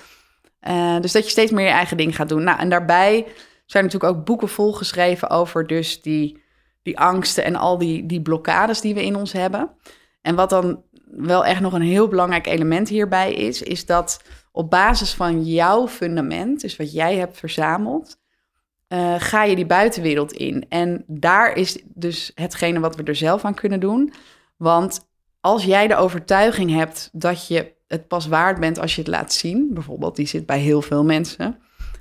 dus 1.00 1.12
dat 1.12 1.24
je 1.24 1.30
steeds 1.30 1.52
meer 1.52 1.64
je 1.64 1.70
eigen 1.70 1.96
ding 1.96 2.16
gaat 2.16 2.28
doen. 2.28 2.44
Nou, 2.44 2.58
en 2.58 2.68
daarbij 2.68 3.26
zijn 3.64 3.84
natuurlijk 3.84 4.12
ook 4.12 4.24
boeken 4.24 4.48
volgeschreven 4.48 5.30
over 5.30 5.66
dus 5.66 6.02
die, 6.02 6.42
die 6.82 6.98
angsten 6.98 7.44
en 7.44 7.56
al 7.56 7.78
die, 7.78 8.06
die 8.06 8.22
blokkades 8.22 8.80
die 8.80 8.94
we 8.94 9.04
in 9.04 9.16
ons 9.16 9.32
hebben. 9.32 9.70
En 10.22 10.34
wat 10.34 10.50
dan 10.50 10.82
wel 11.10 11.44
echt 11.44 11.60
nog 11.60 11.72
een 11.72 11.82
heel 11.82 12.08
belangrijk 12.08 12.46
element 12.46 12.88
hierbij 12.88 13.32
is, 13.32 13.62
is 13.62 13.86
dat 13.86 14.22
op 14.56 14.70
basis 14.70 15.14
van 15.14 15.44
jouw 15.44 15.88
fundament, 15.88 16.60
dus 16.60 16.76
wat 16.76 16.92
jij 16.92 17.16
hebt 17.16 17.38
verzameld, 17.38 18.18
uh, 18.88 19.14
ga 19.18 19.44
je 19.44 19.56
die 19.56 19.66
buitenwereld 19.66 20.32
in. 20.32 20.66
En 20.68 21.04
daar 21.06 21.56
is 21.56 21.82
dus 21.84 22.32
hetgene 22.34 22.80
wat 22.80 22.96
we 22.96 23.02
er 23.02 23.14
zelf 23.14 23.44
aan 23.44 23.54
kunnen 23.54 23.80
doen. 23.80 24.12
Want 24.56 25.08
als 25.40 25.64
jij 25.64 25.86
de 25.86 25.96
overtuiging 25.96 26.70
hebt 26.70 27.10
dat 27.12 27.46
je 27.46 27.74
het 27.86 28.08
pas 28.08 28.26
waard 28.26 28.60
bent 28.60 28.78
als 28.78 28.94
je 28.94 29.00
het 29.00 29.10
laat 29.10 29.32
zien, 29.32 29.70
bijvoorbeeld, 29.72 30.16
die 30.16 30.26
zit 30.26 30.46
bij 30.46 30.58
heel 30.58 30.82
veel 30.82 31.04
mensen, 31.04 31.58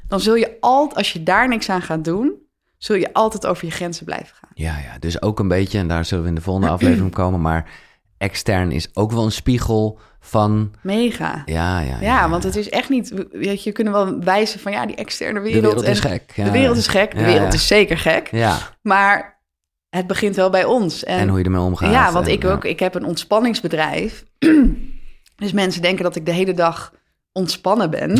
dan 0.08 0.20
zul 0.20 0.36
je 0.36 0.58
altijd, 0.60 0.98
als 0.98 1.14
je 1.14 1.24
daar 1.24 1.48
niks 1.48 1.70
aan 1.70 1.82
gaat 1.82 2.04
doen, 2.04 2.34
zul 2.78 2.96
je 2.96 3.14
altijd 3.14 3.46
over 3.46 3.66
je 3.66 3.72
grenzen 3.72 4.06
blijven 4.06 4.36
gaan. 4.36 4.52
Ja, 4.54 4.78
ja, 4.78 5.00
dus 5.00 5.22
ook 5.22 5.40
een 5.40 5.48
beetje, 5.48 5.78
en 5.78 5.88
daar 5.88 6.06
zullen 6.06 6.24
we 6.24 6.30
in 6.30 6.36
de 6.36 6.42
volgende 6.42 6.70
aflevering 6.70 7.12
komen, 7.12 7.42
maar 7.42 7.70
extern 8.18 8.72
is 8.72 8.90
ook 8.94 9.12
wel 9.12 9.24
een 9.24 9.32
spiegel 9.32 10.00
van... 10.26 10.72
Mega. 10.82 11.42
Ja, 11.46 11.80
ja, 11.80 11.88
ja. 11.88 11.98
Ja, 12.02 12.30
want 12.30 12.44
het 12.44 12.56
is 12.56 12.70
echt 12.70 12.90
niet... 12.90 13.26
Weet 13.32 13.64
je, 13.64 13.72
kunnen 13.72 13.94
wel 13.94 14.20
wijzen 14.20 14.60
van 14.60 14.72
ja, 14.72 14.86
die 14.86 14.96
externe 14.96 15.40
wereld... 15.40 15.64
De 15.64 15.68
wereld 15.68 15.88
is 15.88 16.00
gek. 16.00 16.32
Ja. 16.36 16.44
De 16.44 16.52
wereld 16.52 16.78
is 16.78 16.88
gek. 16.88 17.16
De 17.18 17.26
wereld 17.26 17.54
is 17.54 17.68
zeker 17.68 17.98
gek. 17.98 18.28
Ja. 18.32 18.58
Maar 18.82 19.42
het 19.90 20.08
begint 20.08 20.36
wel 20.36 20.50
bij 20.50 20.66
ons. 20.66 21.04
En, 21.04 21.18
en 21.18 21.28
hoe 21.28 21.38
je 21.38 21.44
ermee 21.44 21.62
omgaat. 21.62 21.92
Ja, 21.92 22.12
want 22.12 22.28
ik 22.28 22.46
ook... 22.46 22.66
Ik 22.66 22.80
heb 22.80 22.96
een 22.96 23.06
ontspanningsbedrijf. 23.06 24.26
dus 25.44 25.52
mensen 25.52 25.82
denken 25.82 26.04
dat 26.04 26.16
ik 26.16 26.26
de 26.26 26.32
hele 26.32 26.54
dag 26.54 26.94
ontspannen 27.32 27.90
ben. 27.90 28.20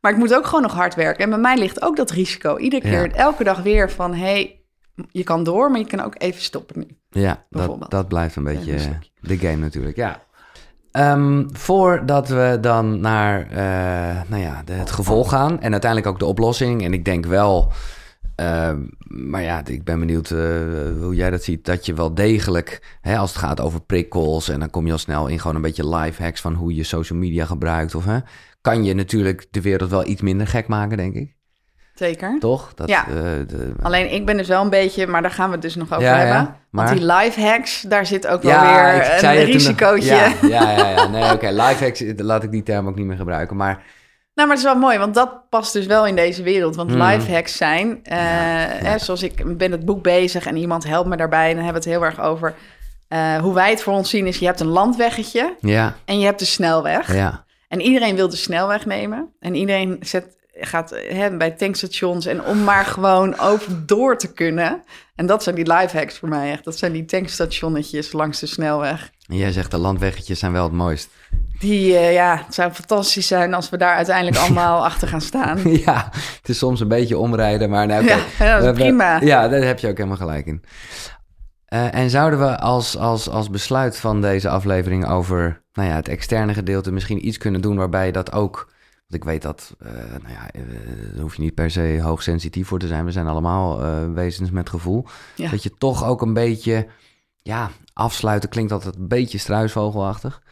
maar 0.00 0.12
ik 0.12 0.18
moet 0.18 0.34
ook 0.34 0.46
gewoon 0.46 0.62
nog 0.62 0.74
hard 0.74 0.94
werken. 0.94 1.24
En 1.24 1.30
bij 1.30 1.38
mij 1.38 1.58
ligt 1.58 1.82
ook 1.82 1.96
dat 1.96 2.10
risico. 2.10 2.56
Iedere 2.56 2.82
keer, 2.82 3.12
elke 3.12 3.44
dag 3.44 3.62
weer 3.62 3.90
van... 3.90 4.14
hey, 4.14 4.60
je 5.10 5.22
kan 5.22 5.44
door, 5.44 5.70
maar 5.70 5.80
je 5.80 5.86
kan 5.86 6.00
ook 6.00 6.14
even 6.18 6.42
stoppen 6.42 6.78
nu. 6.78 6.86
Ja, 7.22 7.44
dat, 7.50 7.90
dat 7.90 8.08
blijft 8.08 8.36
een 8.36 8.44
beetje 8.44 8.98
de 9.20 9.38
game 9.38 9.56
natuurlijk, 9.56 9.96
ja. 9.96 10.22
Um, 10.98 11.48
voordat 11.52 12.28
we 12.28 12.58
dan 12.60 13.00
naar 13.00 13.46
uh, 13.50 14.22
nou 14.28 14.42
ja, 14.42 14.62
de, 14.64 14.72
het 14.72 14.90
gevolg 14.90 15.28
gaan 15.28 15.60
en 15.60 15.72
uiteindelijk 15.72 16.10
ook 16.10 16.18
de 16.18 16.24
oplossing. 16.24 16.82
En 16.84 16.92
ik 16.92 17.04
denk 17.04 17.26
wel, 17.26 17.72
uh, 18.40 18.70
maar 19.06 19.42
ja, 19.42 19.66
ik 19.66 19.84
ben 19.84 19.98
benieuwd 19.98 20.30
uh, 20.30 20.38
hoe 21.00 21.14
jij 21.14 21.30
dat 21.30 21.42
ziet, 21.42 21.64
dat 21.64 21.86
je 21.86 21.94
wel 21.94 22.14
degelijk, 22.14 22.96
hè, 23.00 23.16
als 23.16 23.30
het 23.30 23.38
gaat 23.38 23.60
over 23.60 23.80
prikkels 23.80 24.48
en 24.48 24.60
dan 24.60 24.70
kom 24.70 24.86
je 24.86 24.92
al 24.92 24.98
snel 24.98 25.26
in 25.26 25.40
gewoon 25.40 25.56
een 25.56 25.62
beetje 25.62 25.96
life 25.96 26.22
hacks 26.22 26.40
van 26.40 26.54
hoe 26.54 26.74
je 26.74 26.82
social 26.82 27.18
media 27.18 27.44
gebruikt 27.44 27.94
of 27.94 28.04
hè, 28.04 28.18
kan 28.60 28.84
je 28.84 28.94
natuurlijk 28.94 29.46
de 29.50 29.60
wereld 29.60 29.90
wel 29.90 30.06
iets 30.06 30.22
minder 30.22 30.46
gek 30.46 30.66
maken, 30.66 30.96
denk 30.96 31.14
ik. 31.14 31.34
Zeker. 31.94 32.36
Toch? 32.38 32.74
Dat, 32.74 32.88
ja. 32.88 33.06
Uh, 33.08 33.14
de... 33.46 33.72
Alleen 33.82 34.12
ik 34.12 34.26
ben 34.26 34.36
dus 34.36 34.48
wel 34.48 34.62
een 34.62 34.70
beetje, 34.70 35.06
maar 35.06 35.22
daar 35.22 35.30
gaan 35.30 35.46
we 35.46 35.52
het 35.52 35.62
dus 35.62 35.74
nog 35.74 35.92
over 35.92 36.16
hebben. 36.16 36.34
Ja, 36.34 36.56
maar... 36.70 36.86
Want 36.86 36.98
die 36.98 37.12
live 37.12 37.40
hacks, 37.40 37.80
daar 37.80 38.06
zit 38.06 38.26
ook 38.26 38.42
wel 38.42 38.60
weer 38.60 39.24
een 39.24 39.44
risicootje. 39.44 40.14
Ja, 40.14 40.32
ja, 40.48 40.88
ja, 40.88 41.08
Nee, 41.08 41.32
oké. 41.32 41.48
Live 41.48 41.84
hacks, 41.84 42.02
laat 42.16 42.42
ik 42.42 42.50
die 42.50 42.62
term 42.62 42.88
ook 42.88 42.96
niet 42.96 43.06
meer 43.06 43.16
gebruiken. 43.16 43.56
Maar... 43.56 43.82
Nou, 44.34 44.48
maar 44.48 44.56
het 44.56 44.66
is 44.66 44.72
wel 44.72 44.80
mooi, 44.80 44.98
want 44.98 45.14
dat 45.14 45.48
past 45.48 45.72
dus 45.72 45.86
wel 45.86 46.06
in 46.06 46.16
deze 46.16 46.42
wereld. 46.42 46.76
Want 46.76 46.90
mm. 46.90 47.02
live 47.02 47.32
hacks 47.32 47.56
zijn, 47.56 47.88
uh, 47.88 48.16
hè, 48.88 48.98
zoals 48.98 49.22
ik 49.22 49.56
ben 49.56 49.72
het 49.72 49.84
boek 49.84 50.02
bezig 50.02 50.46
en 50.46 50.56
iemand 50.56 50.84
helpt 50.84 51.08
me 51.08 51.16
daarbij. 51.16 51.48
En 51.48 51.54
dan 51.54 51.64
hebben 51.64 51.82
we 51.82 51.88
het 51.88 51.98
heel 51.98 52.08
erg 52.08 52.20
over 52.20 52.54
uh, 53.08 53.36
hoe 53.36 53.54
wij 53.54 53.70
het 53.70 53.82
voor 53.82 53.92
ons 53.92 54.10
zien 54.10 54.26
is, 54.26 54.38
je 54.38 54.46
hebt 54.46 54.60
een 54.60 54.66
landweggetje 54.66 55.54
ja. 55.60 55.94
en 56.04 56.18
je 56.18 56.24
hebt 56.24 56.38
de 56.38 56.44
snelweg. 56.44 57.14
Ja. 57.14 57.44
En 57.68 57.80
iedereen 57.80 58.16
wil 58.16 58.28
de 58.28 58.36
snelweg 58.36 58.86
nemen. 58.86 59.28
En 59.40 59.54
iedereen 59.54 59.96
zet 60.00 60.36
gaat 60.54 60.90
hè, 61.08 61.36
bij 61.36 61.50
tankstations 61.50 62.26
en 62.26 62.44
om 62.44 62.64
maar 62.64 62.84
gewoon 62.84 63.38
over 63.38 63.86
door 63.86 64.18
te 64.18 64.32
kunnen. 64.32 64.82
En 65.14 65.26
dat 65.26 65.42
zijn 65.42 65.54
die 65.54 65.72
life 65.72 65.96
hacks 65.96 66.18
voor 66.18 66.28
mij 66.28 66.50
echt. 66.50 66.64
Dat 66.64 66.78
zijn 66.78 66.92
die 66.92 67.04
tankstationnetjes 67.04 68.12
langs 68.12 68.40
de 68.40 68.46
snelweg. 68.46 69.10
En 69.28 69.36
jij 69.36 69.52
zegt 69.52 69.70
de 69.70 69.78
landweggetjes 69.78 70.38
zijn 70.38 70.52
wel 70.52 70.64
het 70.64 70.72
mooist. 70.72 71.08
Die, 71.58 71.92
uh, 71.92 72.12
ja, 72.12 72.42
het 72.46 72.54
zou 72.54 72.72
fantastisch 72.72 73.26
zijn 73.26 73.54
als 73.54 73.70
we 73.70 73.76
daar 73.76 73.94
uiteindelijk 73.94 74.36
allemaal 74.44 74.84
achter 74.84 75.08
gaan 75.08 75.20
staan. 75.20 75.60
Ja, 75.84 76.08
het 76.12 76.48
is 76.48 76.58
soms 76.58 76.80
een 76.80 76.88
beetje 76.88 77.18
omrijden, 77.18 77.70
maar 77.70 77.86
nou, 77.86 78.02
okay. 78.02 78.18
ja, 78.38 78.60
dat 78.60 78.76
is 78.76 78.82
prima. 78.82 79.20
Ja, 79.20 79.48
daar 79.48 79.62
heb 79.62 79.78
je 79.78 79.88
ook 79.88 79.96
helemaal 79.96 80.18
gelijk 80.18 80.46
in. 80.46 80.62
Uh, 81.68 81.94
en 81.94 82.10
zouden 82.10 82.38
we 82.38 82.58
als, 82.58 82.96
als, 82.96 83.28
als 83.28 83.50
besluit 83.50 83.96
van 83.96 84.20
deze 84.20 84.48
aflevering 84.48 85.08
over 85.08 85.62
nou 85.72 85.88
ja, 85.88 85.94
het 85.94 86.08
externe 86.08 86.54
gedeelte 86.54 86.92
misschien 86.92 87.26
iets 87.26 87.38
kunnen 87.38 87.60
doen 87.60 87.76
waarbij 87.76 88.12
dat 88.12 88.32
ook 88.32 88.72
ik 89.14 89.24
weet 89.24 89.42
dat, 89.42 89.76
uh, 89.82 89.88
nou 89.92 90.34
ja, 90.34 90.60
uh, 90.60 90.62
daar 91.12 91.22
hoef 91.22 91.36
je 91.36 91.42
niet 91.42 91.54
per 91.54 91.70
se 91.70 91.98
hoogsensitief 92.02 92.68
voor 92.68 92.78
te 92.78 92.86
zijn. 92.86 93.04
We 93.04 93.12
zijn 93.12 93.26
allemaal 93.26 93.84
uh, 93.84 94.12
wezens 94.14 94.50
met 94.50 94.68
gevoel. 94.68 95.06
Dat 95.50 95.62
je 95.62 95.74
toch 95.78 96.04
ook 96.04 96.22
een 96.22 96.34
beetje, 96.34 96.86
ja, 97.42 97.70
afsluiten 97.92 98.48
klinkt 98.48 98.72
altijd 98.72 98.96
een 98.96 99.08
beetje 99.08 99.38
struisvogelachtig. 99.38 100.42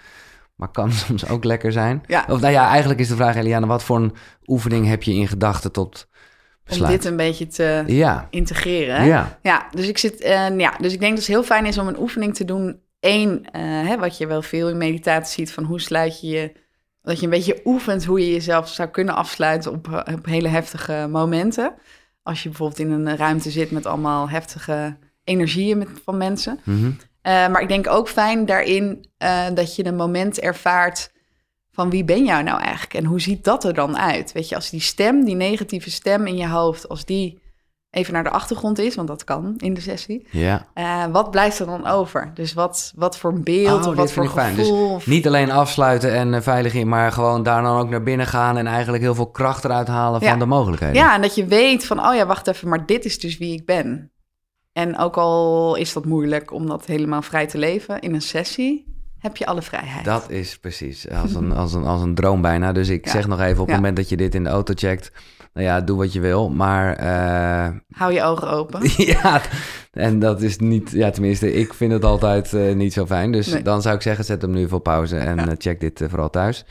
Maar 0.55 0.70
kan 0.70 0.92
soms 1.07 1.29
ook 1.29 1.44
lekker 1.44 1.72
zijn. 1.72 2.03
Ja. 2.07 2.25
Of 2.29 2.40
nou 2.40 2.53
ja, 2.53 2.68
eigenlijk 2.68 3.01
is 3.01 3.09
de 3.09 3.16
vraag, 3.16 3.37
Eliane, 3.37 3.66
wat 3.66 3.83
voor 3.83 3.96
een 3.96 4.14
oefening 4.46 4.87
heb 4.87 5.03
je 5.03 5.14
in 5.14 5.29
gedachten 5.29 5.72
tot 5.72 6.09
besluit? 6.64 6.90
Om 6.90 6.96
dit 6.96 7.07
een 7.07 7.16
beetje 7.16 7.46
te 7.46 7.85
ja. 7.87 8.27
integreren. 8.31 9.05
Ja. 9.05 9.38
ja, 9.42 9.66
dus 9.70 9.88
ik 9.88 9.98
zit, 9.98 10.18
ja, 10.57 10.77
dus 10.79 10.92
ik 10.92 11.01
denk 11.01 11.12
dat 11.12 11.27
het 11.27 11.35
heel 11.35 11.44
fijn 11.44 11.66
is 11.66 11.79
om 11.79 11.88
een 11.88 12.01
oefening 12.01 12.35
te 12.35 12.44
doen. 12.44 12.81
Eén, 13.01 13.46
hè, 13.53 13.98
wat 13.98 14.18
je 14.18 14.27
wel 14.27 14.42
veel 14.42 14.68
in 14.68 14.77
meditatie 14.77 15.46
ziet, 15.46 15.55
van 15.55 15.64
hoe 15.64 15.81
sluit 15.81 16.20
je 16.20 16.29
je 16.29 16.53
dat 17.03 17.19
je 17.19 17.25
een 17.25 17.31
beetje 17.31 17.61
oefent 17.65 18.05
hoe 18.05 18.21
je 18.21 18.33
jezelf 18.33 18.69
zou 18.69 18.88
kunnen 18.88 19.15
afsluiten 19.15 19.73
op, 19.73 19.93
eh, 19.93 20.15
op 20.15 20.25
hele 20.25 20.49
heftige 20.49 21.07
momenten. 21.11 21.75
Als 22.23 22.43
je 22.43 22.49
bijvoorbeeld 22.49 22.79
in 22.79 22.91
een 22.91 23.17
ruimte 23.17 23.51
zit 23.51 23.71
met 23.71 23.87
allemaal 23.87 24.29
heftige 24.29 24.97
energieën 25.25 25.79
met, 25.79 25.88
van 26.05 26.17
mensen. 26.17 26.61
Mhm. 26.65 26.91
Eh, 27.23 27.33
maar 27.49 27.62
ik 27.62 27.69
denk 27.69 27.88
ook 27.88 28.09
fijn 28.09 28.47
daarin 28.47 29.07
uh, 29.19 29.47
dat 29.55 29.77
je 29.77 29.85
een 29.85 29.97
moment 29.97 30.41
ervaart 30.41 31.12
van 31.71 31.91
wie 31.91 32.05
ben 32.05 32.25
jij 32.25 32.43
nou 32.43 32.61
eigenlijk 32.61 32.95
en 32.95 33.05
hoe 33.05 33.21
ziet 33.21 33.45
dat 33.45 33.65
er 33.65 33.75
dan 33.75 33.99
uit? 33.99 34.33
Weet 34.33 34.49
je, 34.49 34.55
als 34.55 34.71
die 34.71 34.81
stem, 34.81 35.25
die 35.25 35.35
negatieve 35.35 35.91
stem 35.91 36.27
in 36.27 36.37
je 36.37 36.49
hoofd, 36.49 36.88
als 36.88 37.05
die 37.05 37.41
even 37.92 38.12
naar 38.12 38.24
de 38.24 38.31
achtergrond 38.31 38.78
is, 38.78 38.94
want 38.94 39.09
dat 39.09 39.24
kan 39.24 39.55
in 39.57 39.74
de 39.74 39.81
sessie. 39.81 40.26
Ja. 40.31 40.66
Uh, 40.74 41.05
wat 41.07 41.31
blijft 41.31 41.59
er 41.59 41.66
dan 41.66 41.87
over? 41.87 42.31
Dus 42.35 42.52
wat, 42.52 42.92
wat 42.96 43.18
voor 43.18 43.40
beeld 43.40 43.83
oh, 43.83 43.88
of 43.88 43.94
wat 43.94 44.12
voor 44.12 44.28
gevoel? 44.28 44.94
Dus 44.94 45.07
niet 45.07 45.26
alleen 45.26 45.50
afsluiten 45.50 46.14
en 46.14 46.33
uh, 46.33 46.40
veilig 46.40 46.74
in, 46.74 46.88
maar 46.88 47.12
gewoon 47.12 47.42
daar 47.42 47.62
dan 47.62 47.78
ook 47.78 47.88
naar 47.88 48.02
binnen 48.02 48.26
gaan 48.26 48.57
en 48.57 48.66
eigenlijk 48.66 49.02
heel 49.02 49.14
veel 49.14 49.31
kracht 49.31 49.64
eruit 49.64 49.88
halen 49.88 50.20
van 50.20 50.38
de 50.38 50.46
mogelijkheden. 50.46 50.96
Ja, 50.96 51.14
en 51.14 51.22
dat 51.22 51.35
je 51.35 51.46
weet 51.46 51.87
van, 51.87 52.07
oh 52.07 52.14
ja, 52.14 52.26
wacht 52.26 52.46
even, 52.46 52.68
maar 52.68 52.87
dit 52.87 53.05
is 53.05 53.18
dus 53.18 53.38
wie 53.38 53.52
ik 53.52 53.66
ben. 53.66 54.11
En 54.72 54.98
ook 54.98 55.16
al 55.16 55.74
is 55.74 55.92
dat 55.92 56.05
moeilijk 56.05 56.52
om 56.52 56.66
dat 56.66 56.87
helemaal 56.87 57.22
vrij 57.22 57.46
te 57.46 57.59
leven 57.59 58.00
in 58.00 58.14
een 58.14 58.22
sessie, 58.22 58.87
heb 59.18 59.37
je 59.37 59.46
alle 59.46 59.62
vrijheid. 59.62 60.05
Dat 60.05 60.31
is 60.31 60.59
precies 60.59 61.11
als 61.11 61.35
een, 61.35 61.52
als 61.62 61.72
een, 61.74 61.85
als 61.85 62.02
een 62.02 62.14
droom 62.14 62.40
bijna. 62.40 62.72
Dus 62.72 62.88
ik 62.88 63.09
zeg 63.09 63.26
nog 63.26 63.40
even 63.40 63.61
op 63.62 63.66
het 63.66 63.76
moment 63.76 63.96
dat 63.96 64.09
je 64.09 64.16
dit 64.16 64.35
in 64.35 64.44
de 64.44 64.50
auto 64.50 64.72
checkt 64.76 65.12
nou 65.53 65.67
ja, 65.67 65.81
doe 65.81 65.97
wat 65.97 66.12
je 66.12 66.21
wil, 66.21 66.51
maar... 66.51 67.01
Uh... 67.01 67.77
Hou 67.91 68.12
je 68.12 68.23
ogen 68.23 68.51
open. 68.51 68.81
ja, 69.12 69.41
en 69.93 70.19
dat 70.19 70.43
is 70.43 70.59
niet... 70.59 70.91
Ja, 70.91 71.11
tenminste, 71.11 71.53
ik 71.53 71.75
vind 71.75 71.93
het 71.93 72.05
altijd 72.05 72.53
uh, 72.53 72.75
niet 72.75 72.93
zo 72.93 73.07
fijn. 73.07 73.33
Dus 73.33 73.62
dan 73.62 73.83
zou 73.83 73.95
ik 73.95 74.03
zeggen, 74.03 74.25
zet 74.25 74.43
hem 74.43 74.51
nu 74.51 74.69
voor 74.69 74.81
pauze 74.81 75.17
en 75.17 75.37
ja. 75.37 75.47
uh, 75.47 75.53
check 75.59 75.81
dit 75.81 76.05
vooral 76.09 76.31
thuis. 76.31 76.65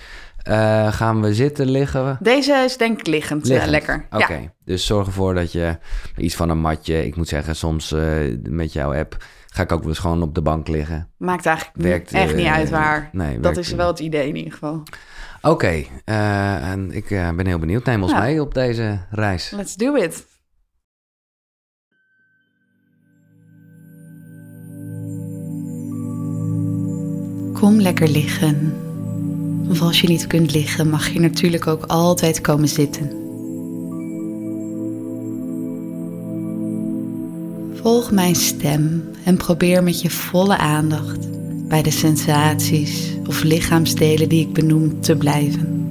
gaan 0.89 1.21
we 1.21 1.33
zitten, 1.33 1.69
liggen? 1.69 2.17
Deze 2.21 2.53
is 2.53 2.77
denk 2.77 2.99
ik 2.99 3.07
liggend, 3.07 3.47
liggend. 3.47 3.69
lekker. 3.69 4.05
Oké, 4.11 4.33
ja. 4.33 4.53
dus 4.65 4.85
zorg 4.85 5.07
ervoor 5.07 5.33
dat 5.33 5.51
je 5.51 5.77
iets 6.17 6.35
van 6.35 6.49
een 6.49 6.59
matje... 6.59 7.05
Ik 7.05 7.15
moet 7.15 7.27
zeggen, 7.27 7.55
soms 7.55 7.95
met 8.43 8.73
jouw 8.73 8.93
app 8.93 9.17
ga 9.53 9.63
ik 9.63 9.71
ook 9.71 9.79
wel 9.79 9.89
eens 9.89 9.99
gewoon 9.99 10.21
op 10.21 10.35
de 10.35 10.41
bank 10.41 10.67
liggen. 10.67 11.09
Maakt 11.17 11.45
eigenlijk 11.45 11.77
werkt, 11.77 12.11
echt 12.11 12.35
niet 12.35 12.47
uit 12.47 12.69
waar. 12.69 13.09
Nee, 13.11 13.39
dat 13.39 13.57
is 13.57 13.71
wel 13.71 13.87
het 13.87 13.99
idee 13.99 14.27
in 14.27 14.35
ieder 14.35 14.51
geval. 14.51 14.83
Oké, 15.41 15.83
uh, 16.05 16.71
en 16.71 16.91
ik 16.91 17.09
uh, 17.09 17.31
ben 17.31 17.45
heel 17.45 17.59
benieuwd. 17.59 17.85
Neem 17.85 18.01
ons 18.03 18.11
ja. 18.11 18.19
mee 18.19 18.41
op 18.41 18.53
deze 18.53 18.99
reis. 19.09 19.51
Let's 19.51 19.75
do 19.75 19.95
it. 19.95 20.25
Kom 27.53 27.81
lekker 27.81 28.07
liggen. 28.07 28.73
Of 29.69 29.81
als 29.81 30.01
je 30.01 30.07
niet 30.07 30.27
kunt 30.27 30.53
liggen, 30.53 30.89
mag 30.89 31.07
je 31.07 31.19
natuurlijk 31.19 31.67
ook 31.67 31.85
altijd 31.85 32.41
komen 32.41 32.67
zitten. 32.67 33.19
Volg 37.81 38.11
mijn 38.11 38.35
stem 38.35 39.09
en 39.25 39.37
probeer 39.37 39.83
met 39.83 40.01
je 40.01 40.09
volle 40.09 40.57
aandacht 40.57 41.27
bij 41.67 41.81
de 41.81 41.91
sensaties 41.91 43.10
of 43.31 43.43
lichaamsdelen 43.43 44.29
die 44.29 44.41
ik 44.47 44.53
benoem 44.53 45.01
te 45.01 45.15
blijven. 45.15 45.89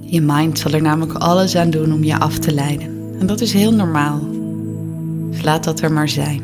Je 0.00 0.20
mind 0.20 0.58
zal 0.58 0.72
er 0.72 0.82
namelijk 0.82 1.12
alles 1.12 1.56
aan 1.56 1.70
doen 1.70 1.92
om 1.92 2.04
je 2.04 2.18
af 2.18 2.38
te 2.38 2.52
leiden. 2.52 2.88
En 3.18 3.26
dat 3.26 3.40
is 3.40 3.52
heel 3.52 3.72
normaal. 3.72 4.20
Dus 5.30 5.42
laat 5.42 5.64
dat 5.64 5.80
er 5.80 5.92
maar 5.92 6.08
zijn. 6.08 6.42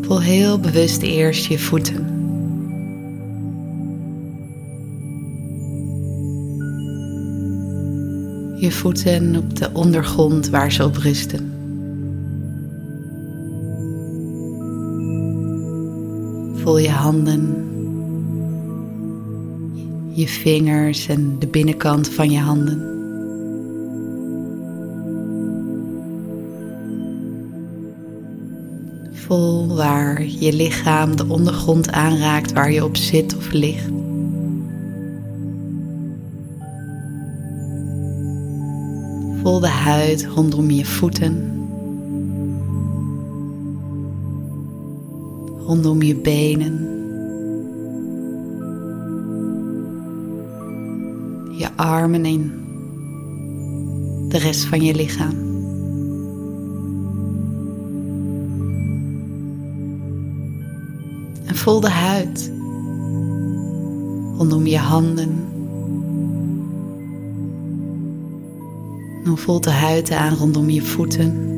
Voel 0.00 0.20
heel 0.20 0.58
bewust 0.58 1.02
eerst 1.02 1.46
je 1.46 1.58
voeten. 1.58 2.06
Je 8.60 8.70
voeten 8.70 9.36
op 9.36 9.56
de 9.56 9.70
ondergrond 9.72 10.48
waar 10.48 10.72
ze 10.72 10.84
op 10.84 10.96
rusten. 10.96 11.49
Voel 16.70 16.78
je 16.78 16.90
handen, 16.90 17.54
je 20.12 20.28
vingers 20.28 21.08
en 21.08 21.38
de 21.38 21.46
binnenkant 21.46 22.08
van 22.08 22.30
je 22.30 22.38
handen. 22.38 22.80
Voel 29.12 29.74
waar 29.76 30.24
je 30.24 30.52
lichaam 30.52 31.16
de 31.16 31.24
ondergrond 31.28 31.90
aanraakt 31.90 32.52
waar 32.52 32.72
je 32.72 32.84
op 32.84 32.96
zit 32.96 33.36
of 33.36 33.52
ligt. 33.52 33.90
Voel 39.42 39.60
de 39.60 39.68
huid 39.68 40.26
rondom 40.26 40.70
je 40.70 40.84
voeten. 40.84 41.59
Rondom 45.70 46.02
je 46.02 46.16
benen. 46.16 46.78
Je 51.58 51.68
armen 51.76 52.24
en 52.24 52.52
de 54.28 54.38
rest 54.38 54.64
van 54.64 54.82
je 54.82 54.94
lichaam. 54.94 55.34
En 61.44 61.56
voel 61.56 61.80
de 61.80 61.90
huid 61.90 62.52
rondom 64.36 64.66
je 64.66 64.78
handen 64.78 65.48
Dan 69.24 69.38
voelt 69.38 69.64
de 69.64 69.70
huid 69.70 70.10
aan 70.10 70.34
rondom 70.34 70.70
je 70.70 70.82
voeten. 70.82 71.50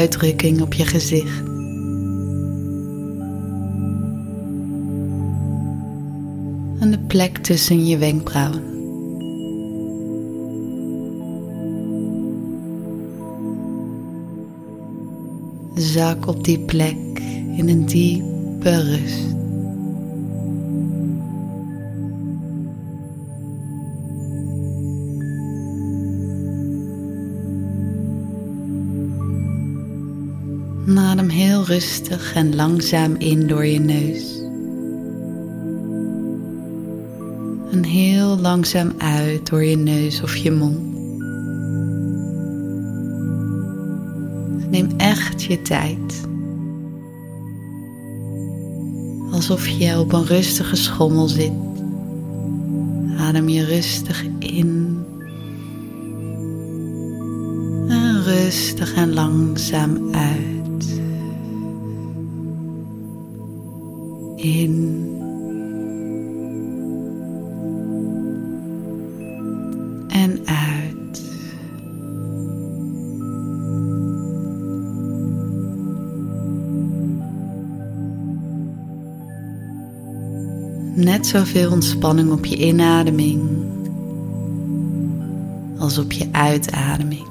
Uitdrukking 0.00 0.60
op 0.60 0.74
je 0.74 0.84
gezicht. 0.84 1.38
En 6.80 6.90
de 6.90 6.98
plek 7.06 7.38
tussen 7.38 7.86
je 7.86 7.98
wenkbrauwen. 7.98 8.62
Zak 15.74 16.26
op 16.26 16.44
die 16.44 16.60
plek 16.60 17.20
in 17.56 17.68
een 17.68 17.86
diepe 17.86 18.82
rust. 18.82 19.39
Rustig 31.70 32.34
en 32.34 32.54
langzaam 32.54 33.14
in 33.18 33.46
door 33.46 33.66
je 33.66 33.78
neus. 33.78 34.42
En 37.72 37.84
heel 37.84 38.38
langzaam 38.38 38.92
uit 38.98 39.46
door 39.46 39.64
je 39.64 39.76
neus 39.76 40.22
of 40.22 40.36
je 40.36 40.50
mond. 40.50 40.78
Neem 44.70 44.88
echt 44.96 45.42
je 45.42 45.62
tijd. 45.62 46.28
Alsof 49.32 49.68
je 49.68 49.98
op 49.98 50.12
een 50.12 50.26
rustige 50.26 50.76
schommel 50.76 51.28
zit. 51.28 51.52
Adem 53.18 53.48
je 53.48 53.64
rustig 53.64 54.24
in. 54.38 54.98
En 57.88 58.22
rustig 58.22 58.94
en 58.94 59.14
langzaam 59.14 60.14
uit. 60.14 60.49
In. 64.42 65.04
En 70.08 70.40
uit. 70.44 71.22
Net 80.94 81.26
zoveel 81.26 81.70
ontspanning 81.70 82.32
op 82.32 82.44
je 82.44 82.56
inademing 82.56 83.68
als 85.78 85.98
op 85.98 86.12
je 86.12 86.28
uitademing. 86.32 87.29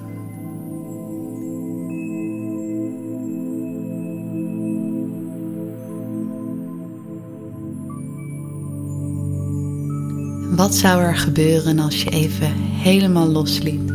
Wat 10.60 10.76
zou 10.76 11.02
er 11.02 11.16
gebeuren 11.16 11.80
als 11.80 12.04
je 12.04 12.10
even 12.10 12.54
helemaal 12.58 13.28
losliet? 13.28 13.92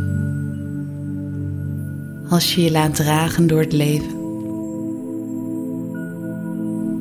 Als 2.29 2.55
je 2.55 2.63
je 2.63 2.71
laat 2.71 2.95
dragen 2.95 3.47
door 3.47 3.61
het 3.61 3.73
leven? 3.73 4.11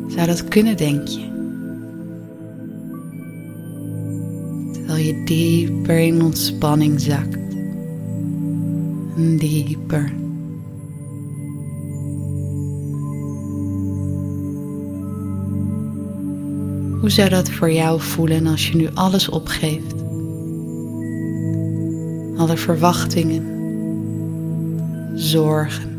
Zou 0.08 0.28
dat 0.28 0.48
kunnen, 0.48 0.78
denk 0.78 1.08
je? 1.08 1.26
Terwijl 4.74 5.04
je 5.04 5.24
dieper 5.26 6.00
in 6.00 6.22
ontspanning 6.22 7.02
zakt. 7.02 7.40
Dieper. 9.40 10.23
Hoe 17.04 17.12
zou 17.12 17.30
dat 17.30 17.50
voor 17.50 17.72
jou 17.72 18.02
voelen 18.02 18.48
als 18.48 18.68
je 18.68 18.76
nu 18.76 18.90
alles 18.94 19.30
opgeeft? 19.30 19.94
Alle 22.38 22.58
verwachtingen, 22.58 23.44
zorgen, 25.16 25.90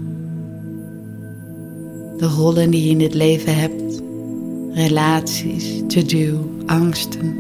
de 2.17 2.27
rollen 2.27 2.71
die 2.71 2.85
je 2.85 2.91
in 2.91 2.99
dit 2.99 3.15
leven 3.15 3.57
hebt, 3.57 4.03
relaties, 4.73 5.83
to-do, 5.89 6.51
angsten. 6.67 7.37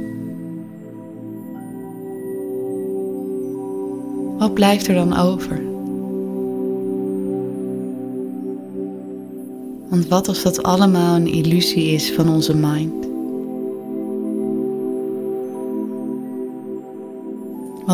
Wat 4.38 4.54
blijft 4.54 4.86
er 4.86 4.94
dan 4.94 5.16
over? 5.16 5.62
Want 9.88 10.08
wat 10.08 10.28
als 10.28 10.42
dat 10.42 10.62
allemaal 10.62 11.16
een 11.16 11.32
illusie 11.32 11.84
is 11.84 12.12
van 12.12 12.28
onze 12.28 12.56
mind? 12.56 13.03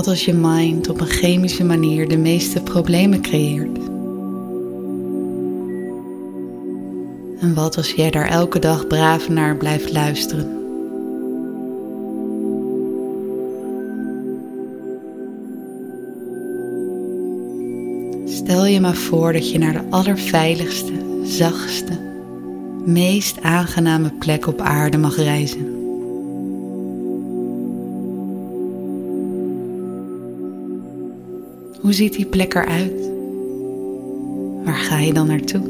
Wat 0.01 0.09
als 0.09 0.25
je 0.25 0.35
mind 0.35 0.89
op 0.89 1.01
een 1.01 1.07
chemische 1.07 1.65
manier 1.65 2.09
de 2.09 2.17
meeste 2.17 2.63
problemen 2.63 3.23
creëert? 3.23 3.79
En 7.41 7.55
wat 7.55 7.77
als 7.77 7.93
jij 7.93 8.11
daar 8.11 8.29
elke 8.29 8.59
dag 8.59 8.87
braaf 8.87 9.29
naar 9.29 9.57
blijft 9.57 9.93
luisteren? 9.93 10.45
Stel 18.27 18.67
je 18.67 18.81
maar 18.81 18.97
voor 18.97 19.33
dat 19.33 19.51
je 19.51 19.59
naar 19.59 19.73
de 19.73 19.85
allerveiligste, 19.91 20.93
zachtste, 21.25 21.99
meest 22.85 23.43
aangename 23.43 24.13
plek 24.19 24.47
op 24.47 24.61
aarde 24.61 24.99
mag 24.99 25.17
reizen. 25.17 25.80
Hoe 31.91 31.99
ziet 31.99 32.13
die 32.13 32.27
plek 32.27 32.55
eruit? 32.55 33.11
Waar 34.65 34.75
ga 34.75 34.99
je 34.99 35.13
dan 35.13 35.27
naartoe? 35.27 35.61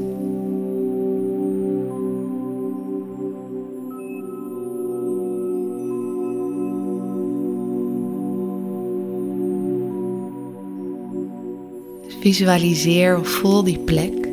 Visualiseer 12.21 13.19
of 13.19 13.29
voel 13.29 13.65
die 13.65 13.79
plek. 13.79 14.25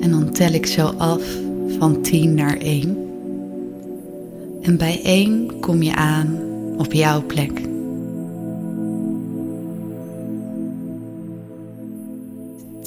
En 0.00 0.10
dan 0.10 0.30
tel 0.32 0.52
ik 0.52 0.66
zo 0.66 0.86
af 0.86 1.22
van 1.78 2.00
10 2.00 2.34
naar 2.34 2.56
1. 2.56 2.96
En 4.62 4.76
bij 4.76 5.00
1 5.02 5.60
kom 5.60 5.82
je 5.82 5.94
aan 5.94 6.38
op 6.78 6.92
jouw 6.92 7.22
plek. 7.26 7.71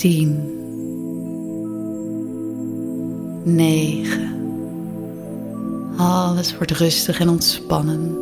Tien. 0.05 0.37
Negen. 3.43 4.33
Alles 5.97 6.57
wordt 6.57 6.71
rustig 6.71 7.19
en 7.19 7.29
ontspannen. 7.29 8.17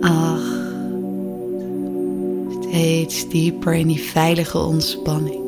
Acht. 0.00 0.68
Steeds 2.68 3.28
dieper 3.28 3.74
in 3.74 3.86
die 3.86 4.00
veilige 4.00 4.58
ontspanning. 4.58 5.42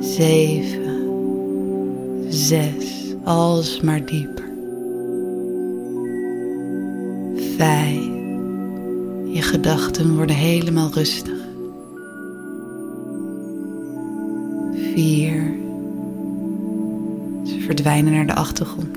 Zeven. 0.00 1.00
Zes. 2.28 3.14
Alsmaar 3.24 4.04
dieper. 4.04 4.45
Gedachten 9.66 10.16
worden 10.16 10.36
helemaal 10.36 10.90
rustig. 10.92 11.38
Vier. 14.94 15.54
Ze 17.44 17.60
verdwijnen 17.60 18.12
naar 18.12 18.26
de 18.26 18.34
achtergrond. 18.34 18.96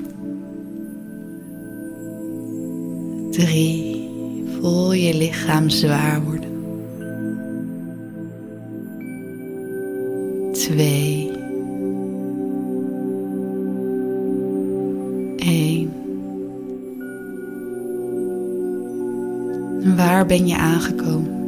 Drie. 3.30 4.08
Voel 4.60 4.92
je 4.92 5.16
lichaam 5.16 5.70
zwaar 5.70 6.22
worden. 6.24 6.39
Waar 20.20 20.28
ben 20.28 20.46
je 20.46 20.56
aangekomen? 20.56 21.38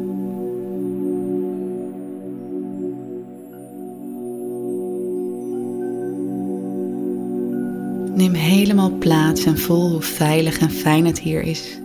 Neem 8.15 8.33
helemaal 8.33 8.91
plaats 8.99 9.45
en 9.45 9.59
voel 9.59 9.91
hoe 9.91 10.01
veilig 10.01 10.59
en 10.59 10.71
fijn 10.71 11.07
het 11.07 11.21
hier 11.21 11.43
is. 11.43 11.79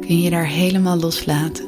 Kun 0.00 0.20
je 0.20 0.30
daar 0.30 0.46
helemaal 0.46 0.96
loslaten. 0.96 1.64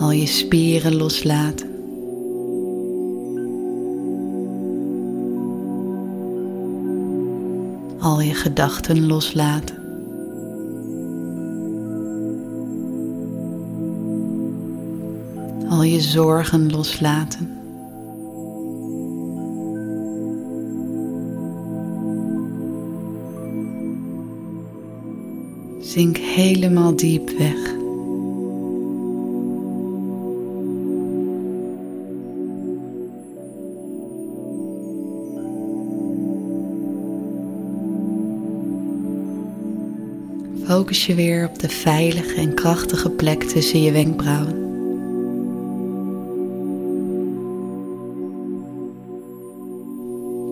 Al 0.00 0.10
je 0.10 0.26
spieren 0.26 0.96
loslaten. 0.96 1.75
Al 8.06 8.20
je 8.20 8.34
gedachten 8.34 9.06
loslaten. 9.06 9.76
Al 15.68 15.82
je 15.82 16.00
zorgen 16.00 16.70
loslaten. 16.70 17.50
Zink 25.80 26.16
helemaal 26.16 26.96
diep 26.96 27.30
weg. 27.38 27.74
Focus 40.76 41.06
je 41.06 41.14
weer 41.14 41.48
op 41.48 41.58
de 41.58 41.68
veilige 41.68 42.34
en 42.34 42.54
krachtige 42.54 43.10
plek 43.10 43.42
tussen 43.42 43.82
je 43.82 43.92
wenkbrauwen. 43.92 44.54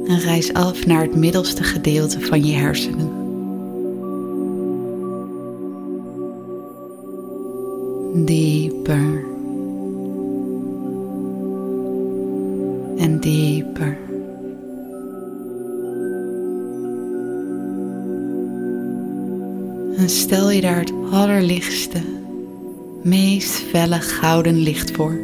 En 0.07 0.19
reis 0.19 0.53
af 0.53 0.87
naar 0.87 1.03
het 1.03 1.15
middelste 1.15 1.63
gedeelte 1.63 2.21
van 2.21 2.45
je 2.45 2.53
hersenen. 2.53 3.11
Dieper. 8.25 9.25
En 12.97 13.21
dieper. 13.21 13.99
En 19.97 20.11
stel 20.11 20.51
je 20.51 20.61
daar 20.61 20.79
het 20.79 20.93
allerlichtste, 21.11 21.99
meest 23.03 23.51
felle 23.51 24.01
gouden 24.01 24.57
licht 24.57 24.91
voor. 24.91 25.19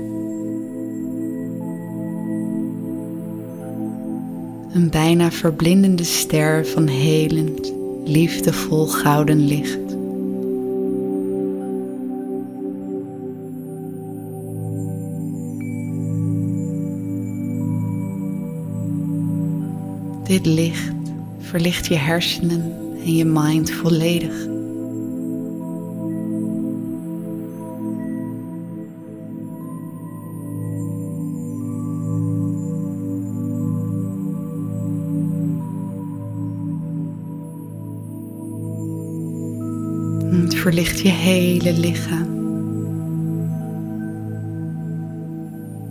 Een 4.72 4.90
bijna 4.90 5.30
verblindende 5.30 6.04
ster 6.04 6.66
van 6.66 6.86
helend, 6.86 7.72
liefdevol 8.04 8.86
gouden 8.86 9.46
licht. 9.46 9.78
Dit 20.24 20.46
licht 20.46 20.92
verlicht 21.38 21.86
je 21.86 21.96
hersenen 21.96 22.72
en 23.04 23.16
je 23.16 23.24
mind 23.24 23.70
volledig. 23.70 24.58
Hele 41.20 41.72
lichaam. 41.72 42.28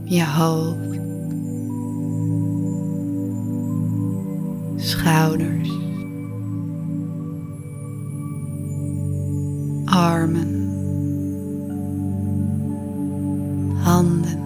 Je 0.03 0.25
hoofd. 0.25 0.99
Schouders. 4.75 5.69
Armen. 9.85 10.57
Handen. 13.75 14.39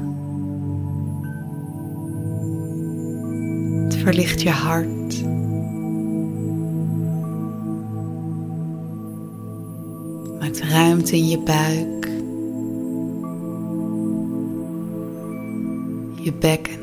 Het 3.84 3.96
verlicht 3.96 4.42
je 4.42 4.50
hart. 4.50 5.24
Ruimte 10.74 11.16
in 11.16 11.28
je 11.28 11.40
buik. 11.40 12.06
Je 16.24 16.34
bekken. 16.40 16.82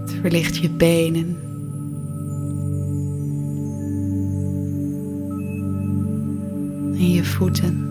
Het 0.00 0.12
verlicht 0.20 0.56
je 0.56 0.70
benen. 0.70 1.36
En 6.94 7.10
je 7.10 7.24
voeten. 7.24 7.89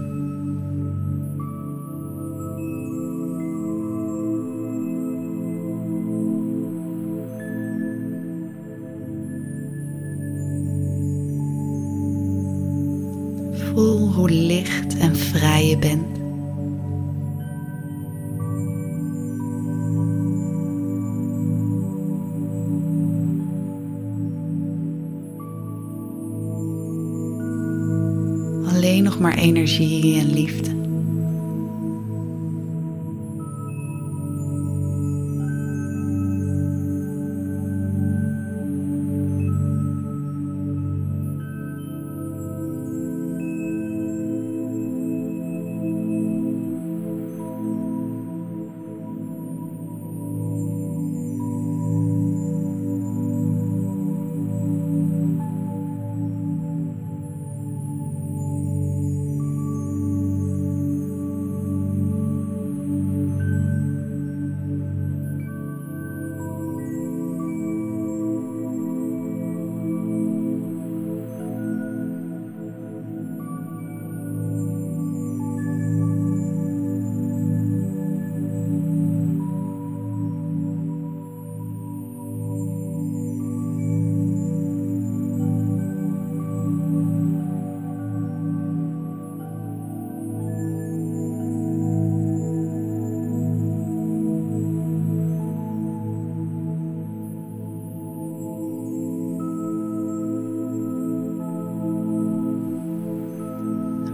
Alleen 28.74 29.04
nog 29.04 29.20
maar 29.20 29.38
energie 29.38 30.20
en 30.20 30.34
liefde. 30.34 30.79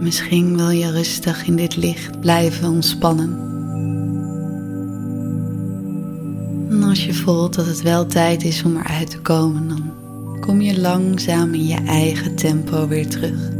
Misschien 0.06 0.56
wil 0.56 0.70
je 0.70 0.90
rustig 0.90 1.46
in 1.46 1.56
dit 1.56 1.76
licht 1.76 2.20
blijven 2.20 2.68
ontspannen. 2.68 3.38
En 6.70 6.82
als 6.82 7.04
je 7.04 7.14
voelt 7.14 7.54
dat 7.54 7.66
het 7.66 7.82
wel 7.82 8.06
tijd 8.06 8.44
is 8.44 8.62
om 8.62 8.76
eruit 8.76 9.10
te 9.10 9.20
komen, 9.20 9.68
dan 9.68 9.92
kom 10.40 10.60
je 10.60 10.80
langzaam 10.80 11.54
in 11.54 11.66
je 11.66 11.78
eigen 11.86 12.34
tempo 12.34 12.88
weer 12.88 13.08
terug. 13.08 13.55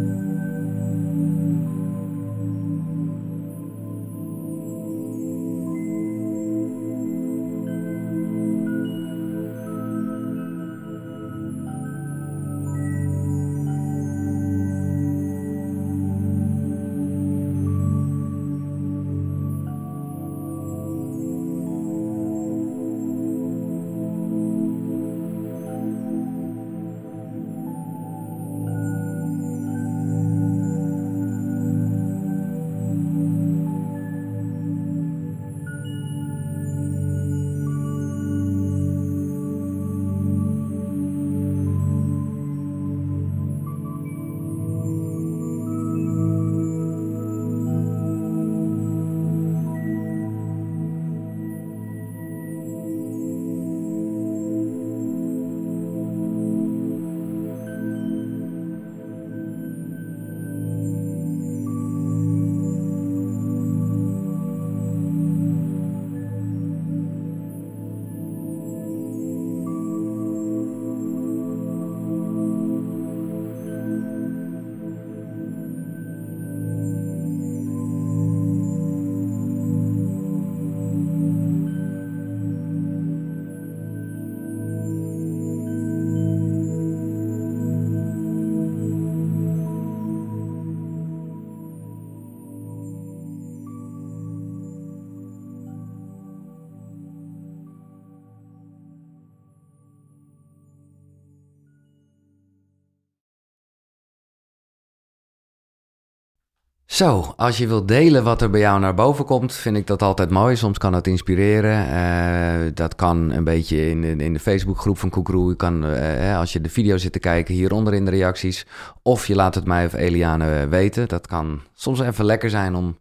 Zo, 106.97 107.35
als 107.37 107.59
je 107.59 107.67
wilt 107.67 107.89
delen 107.89 108.25
wat 108.25 108.43
er 108.43 108.51
bij 108.51 108.61
jou 108.61 108.81
naar 108.81 108.95
boven 108.95 109.25
komt, 109.25 109.55
vind 109.55 109.77
ik 109.77 109.87
dat 109.87 110.03
altijd 110.03 110.31
mooi. 110.31 110.57
Soms 110.57 110.79
kan 110.79 110.93
het 110.93 111.07
inspireren. 111.07 111.87
Uh, 111.87 112.71
dat 112.75 112.95
kan 112.95 113.31
een 113.31 113.45
beetje 113.45 113.91
in 113.91 114.01
de, 114.01 114.25
in 114.25 114.33
de 114.33 114.39
Facebookgroep 114.39 114.99
van 114.99 115.11
Koekroe. 115.11 115.57
Uh, 115.63 116.39
als 116.39 116.53
je 116.53 116.61
de 116.61 116.69
video 116.69 116.97
zit 116.97 117.13
te 117.13 117.19
kijken, 117.19 117.55
hieronder 117.55 117.95
in 117.95 118.05
de 118.05 118.11
reacties. 118.11 118.67
Of 119.03 119.27
je 119.27 119.35
laat 119.35 119.55
het 119.55 119.65
mij 119.65 119.87
of 119.87 119.93
Eliane 119.93 120.69
weten. 120.69 121.09
Dat 121.09 121.27
kan 121.27 121.61
soms 121.75 122.01
even 122.01 122.25
lekker 122.25 122.51
zijn 122.51 122.75
om 122.75 122.97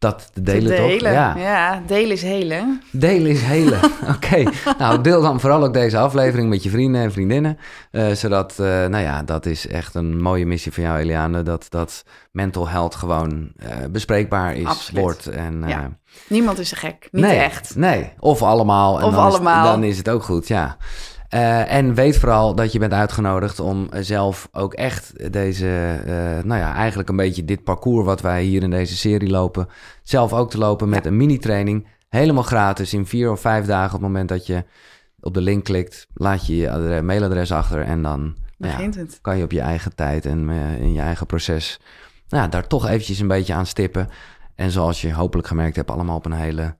dat 0.00 0.30
te 0.32 0.42
delen, 0.42 0.76
delen. 0.76 1.12
Ja. 1.12 1.36
ja, 1.36 1.82
delen 1.86 2.10
is 2.10 2.22
helen. 2.22 2.82
Delen 2.90 3.30
is 3.30 3.42
helen, 3.42 3.80
oké. 4.14 4.50
Nou, 4.78 5.00
deel 5.00 5.22
dan 5.22 5.40
vooral 5.40 5.64
ook 5.64 5.72
deze 5.72 5.98
aflevering 5.98 6.48
met 6.48 6.62
je 6.62 6.70
vrienden 6.70 7.00
en 7.00 7.12
vriendinnen. 7.12 7.58
Uh, 7.92 8.10
zodat, 8.10 8.56
uh, 8.60 8.66
nou 8.66 8.98
ja, 8.98 9.22
dat 9.22 9.46
is 9.46 9.66
echt 9.66 9.94
een 9.94 10.22
mooie 10.22 10.46
missie 10.46 10.72
van 10.72 10.82
jou, 10.82 10.98
Eliane. 10.98 11.42
Dat, 11.42 11.66
dat 11.68 12.04
mental 12.32 12.68
health 12.68 12.94
gewoon 12.94 13.52
uh, 13.62 13.68
bespreekbaar 13.90 14.56
is, 14.56 14.66
Absoluut. 14.66 15.02
wordt. 15.02 15.26
En, 15.26 15.64
ja. 15.66 15.90
Niemand 16.28 16.58
is 16.58 16.72
gek, 16.72 17.08
niet 17.10 17.24
nee, 17.24 17.38
echt. 17.38 17.76
Nee, 17.76 18.12
of 18.18 18.42
allemaal. 18.42 18.98
En 18.98 19.04
of 19.04 19.14
dan 19.14 19.22
allemaal. 19.22 19.64
Is, 19.64 19.70
dan 19.70 19.84
is 19.84 19.96
het 19.96 20.08
ook 20.08 20.22
goed, 20.22 20.48
ja. 20.48 20.76
Uh, 21.34 21.72
en 21.72 21.94
weet 21.94 22.18
vooral 22.18 22.54
dat 22.54 22.72
je 22.72 22.78
bent 22.78 22.92
uitgenodigd 22.92 23.60
om 23.60 23.88
zelf 24.00 24.48
ook 24.52 24.74
echt 24.74 25.32
deze, 25.32 26.00
uh, 26.06 26.44
nou 26.44 26.60
ja, 26.60 26.74
eigenlijk 26.74 27.08
een 27.08 27.16
beetje 27.16 27.44
dit 27.44 27.64
parcours 27.64 28.06
wat 28.06 28.20
wij 28.20 28.42
hier 28.42 28.62
in 28.62 28.70
deze 28.70 28.96
serie 28.96 29.30
lopen, 29.30 29.68
zelf 30.02 30.32
ook 30.32 30.50
te 30.50 30.58
lopen 30.58 30.88
met 30.88 31.06
een 31.06 31.16
mini-training. 31.16 31.86
Helemaal 32.08 32.42
gratis 32.42 32.94
in 32.94 33.06
vier 33.06 33.30
of 33.30 33.40
vijf 33.40 33.66
dagen 33.66 33.94
op 33.94 34.00
het 34.00 34.10
moment 34.10 34.28
dat 34.28 34.46
je 34.46 34.64
op 35.20 35.34
de 35.34 35.40
link 35.40 35.64
klikt, 35.64 36.06
laat 36.14 36.46
je 36.46 36.56
je 36.56 37.00
mailadres 37.02 37.52
achter 37.52 37.82
en 37.82 38.02
dan 38.02 38.36
Begint 38.56 38.94
ja, 38.94 39.00
het. 39.00 39.18
kan 39.20 39.36
je 39.36 39.44
op 39.44 39.52
je 39.52 39.60
eigen 39.60 39.94
tijd 39.94 40.26
en 40.26 40.48
uh, 40.48 40.80
in 40.80 40.92
je 40.92 41.00
eigen 41.00 41.26
proces 41.26 41.80
nou, 42.28 42.48
daar 42.48 42.66
toch 42.66 42.86
eventjes 42.86 43.18
een 43.18 43.28
beetje 43.28 43.54
aan 43.54 43.66
stippen. 43.66 44.08
En 44.54 44.70
zoals 44.70 45.00
je 45.00 45.14
hopelijk 45.14 45.48
gemerkt 45.48 45.76
hebt, 45.76 45.90
allemaal 45.90 46.16
op 46.16 46.26
een 46.26 46.32
hele 46.32 46.76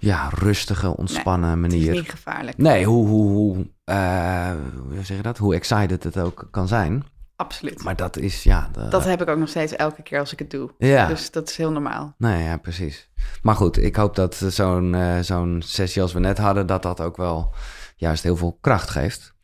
ja, 0.00 0.28
rustige, 0.28 0.96
ontspannen 0.96 1.60
nee, 1.60 1.70
manier. 1.70 1.92
Niet 1.92 2.10
gevaarlijk. 2.10 2.56
Nee, 2.56 2.84
hoe, 2.84 3.06
hoe, 3.06 3.28
hoe, 3.28 3.56
uh, 3.84 4.50
hoe 4.88 5.04
zeg 5.04 5.16
je 5.16 5.22
dat? 5.22 5.38
Hoe 5.38 5.54
excited 5.54 6.04
het 6.04 6.18
ook 6.18 6.48
kan 6.50 6.68
zijn. 6.68 7.04
Absoluut. 7.36 7.82
Maar 7.84 7.96
dat 7.96 8.16
is, 8.16 8.42
ja... 8.42 8.68
De, 8.72 8.88
dat 8.88 9.04
heb 9.04 9.22
ik 9.22 9.28
ook 9.28 9.38
nog 9.38 9.48
steeds 9.48 9.76
elke 9.76 10.02
keer 10.02 10.18
als 10.18 10.32
ik 10.32 10.38
het 10.38 10.50
doe. 10.50 10.70
Ja. 10.78 11.06
Dus 11.06 11.30
dat 11.30 11.48
is 11.48 11.56
heel 11.56 11.70
normaal. 11.70 12.14
Nee, 12.18 12.44
ja, 12.44 12.56
precies. 12.56 13.10
Maar 13.42 13.54
goed, 13.54 13.78
ik 13.78 13.96
hoop 13.96 14.14
dat 14.14 14.34
zo'n 14.34 14.92
uh, 14.92 15.18
zo'n 15.18 15.62
sessie 15.64 16.02
als 16.02 16.12
we 16.12 16.20
net 16.20 16.38
hadden... 16.38 16.66
dat 16.66 16.82
dat 16.82 17.00
ook 17.00 17.16
wel 17.16 17.54
juist 17.96 18.22
heel 18.22 18.36
veel 18.36 18.58
kracht 18.60 18.90
geeft. 18.90 19.34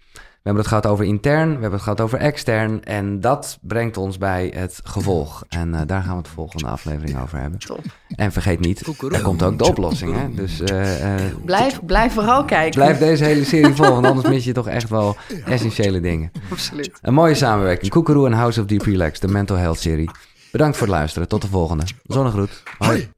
We 0.46 0.52
hebben 0.52 0.70
het 0.70 0.74
gehad 0.82 0.94
over 0.94 1.04
intern, 1.04 1.46
we 1.46 1.52
hebben 1.52 1.72
het 1.72 1.82
gehad 1.82 2.00
over 2.00 2.18
extern. 2.18 2.84
En 2.84 3.20
dat 3.20 3.58
brengt 3.60 3.96
ons 3.96 4.18
bij 4.18 4.52
het 4.54 4.80
gevolg. 4.84 5.44
En 5.48 5.72
uh, 5.72 5.80
daar 5.86 6.02
gaan 6.02 6.10
we 6.10 6.16
het 6.16 6.24
de 6.24 6.30
volgende 6.30 6.66
aflevering 6.66 7.20
over 7.22 7.38
hebben. 7.38 7.58
Top. 7.58 7.80
En 8.08 8.32
vergeet 8.32 8.60
niet, 8.60 8.86
er 9.12 9.22
komt 9.22 9.42
ook 9.42 9.58
de 9.58 9.64
oplossing. 9.64 10.16
Hè? 10.16 10.34
Dus, 10.34 10.60
uh, 10.60 11.00
uh, 11.00 11.34
blijf, 11.44 11.80
blijf 11.82 12.12
vooral 12.12 12.44
kijken. 12.44 12.80
Blijf 12.80 12.98
deze 12.98 13.24
hele 13.24 13.44
serie 13.44 13.74
volgen, 13.74 13.94
want 13.94 14.06
anders 14.06 14.28
mis 14.28 14.44
je 14.44 14.52
toch 14.52 14.68
echt 14.68 14.88
wel 14.88 15.16
essentiële 15.44 16.00
dingen. 16.00 16.32
Absoluut. 16.50 16.98
Een 17.02 17.14
mooie 17.14 17.34
samenwerking. 17.34 17.90
Koekeroe 17.90 18.26
en 18.26 18.32
House 18.32 18.60
of 18.60 18.66
Deep 18.66 18.82
Relax, 18.82 19.20
de 19.20 19.28
Mental 19.28 19.56
Health 19.56 19.78
serie. 19.78 20.10
Bedankt 20.52 20.76
voor 20.76 20.86
het 20.86 20.96
luisteren. 20.96 21.28
Tot 21.28 21.42
de 21.42 21.48
volgende. 21.48 21.84
Zonnegroet. 22.04 22.62
Hoi. 22.78 23.08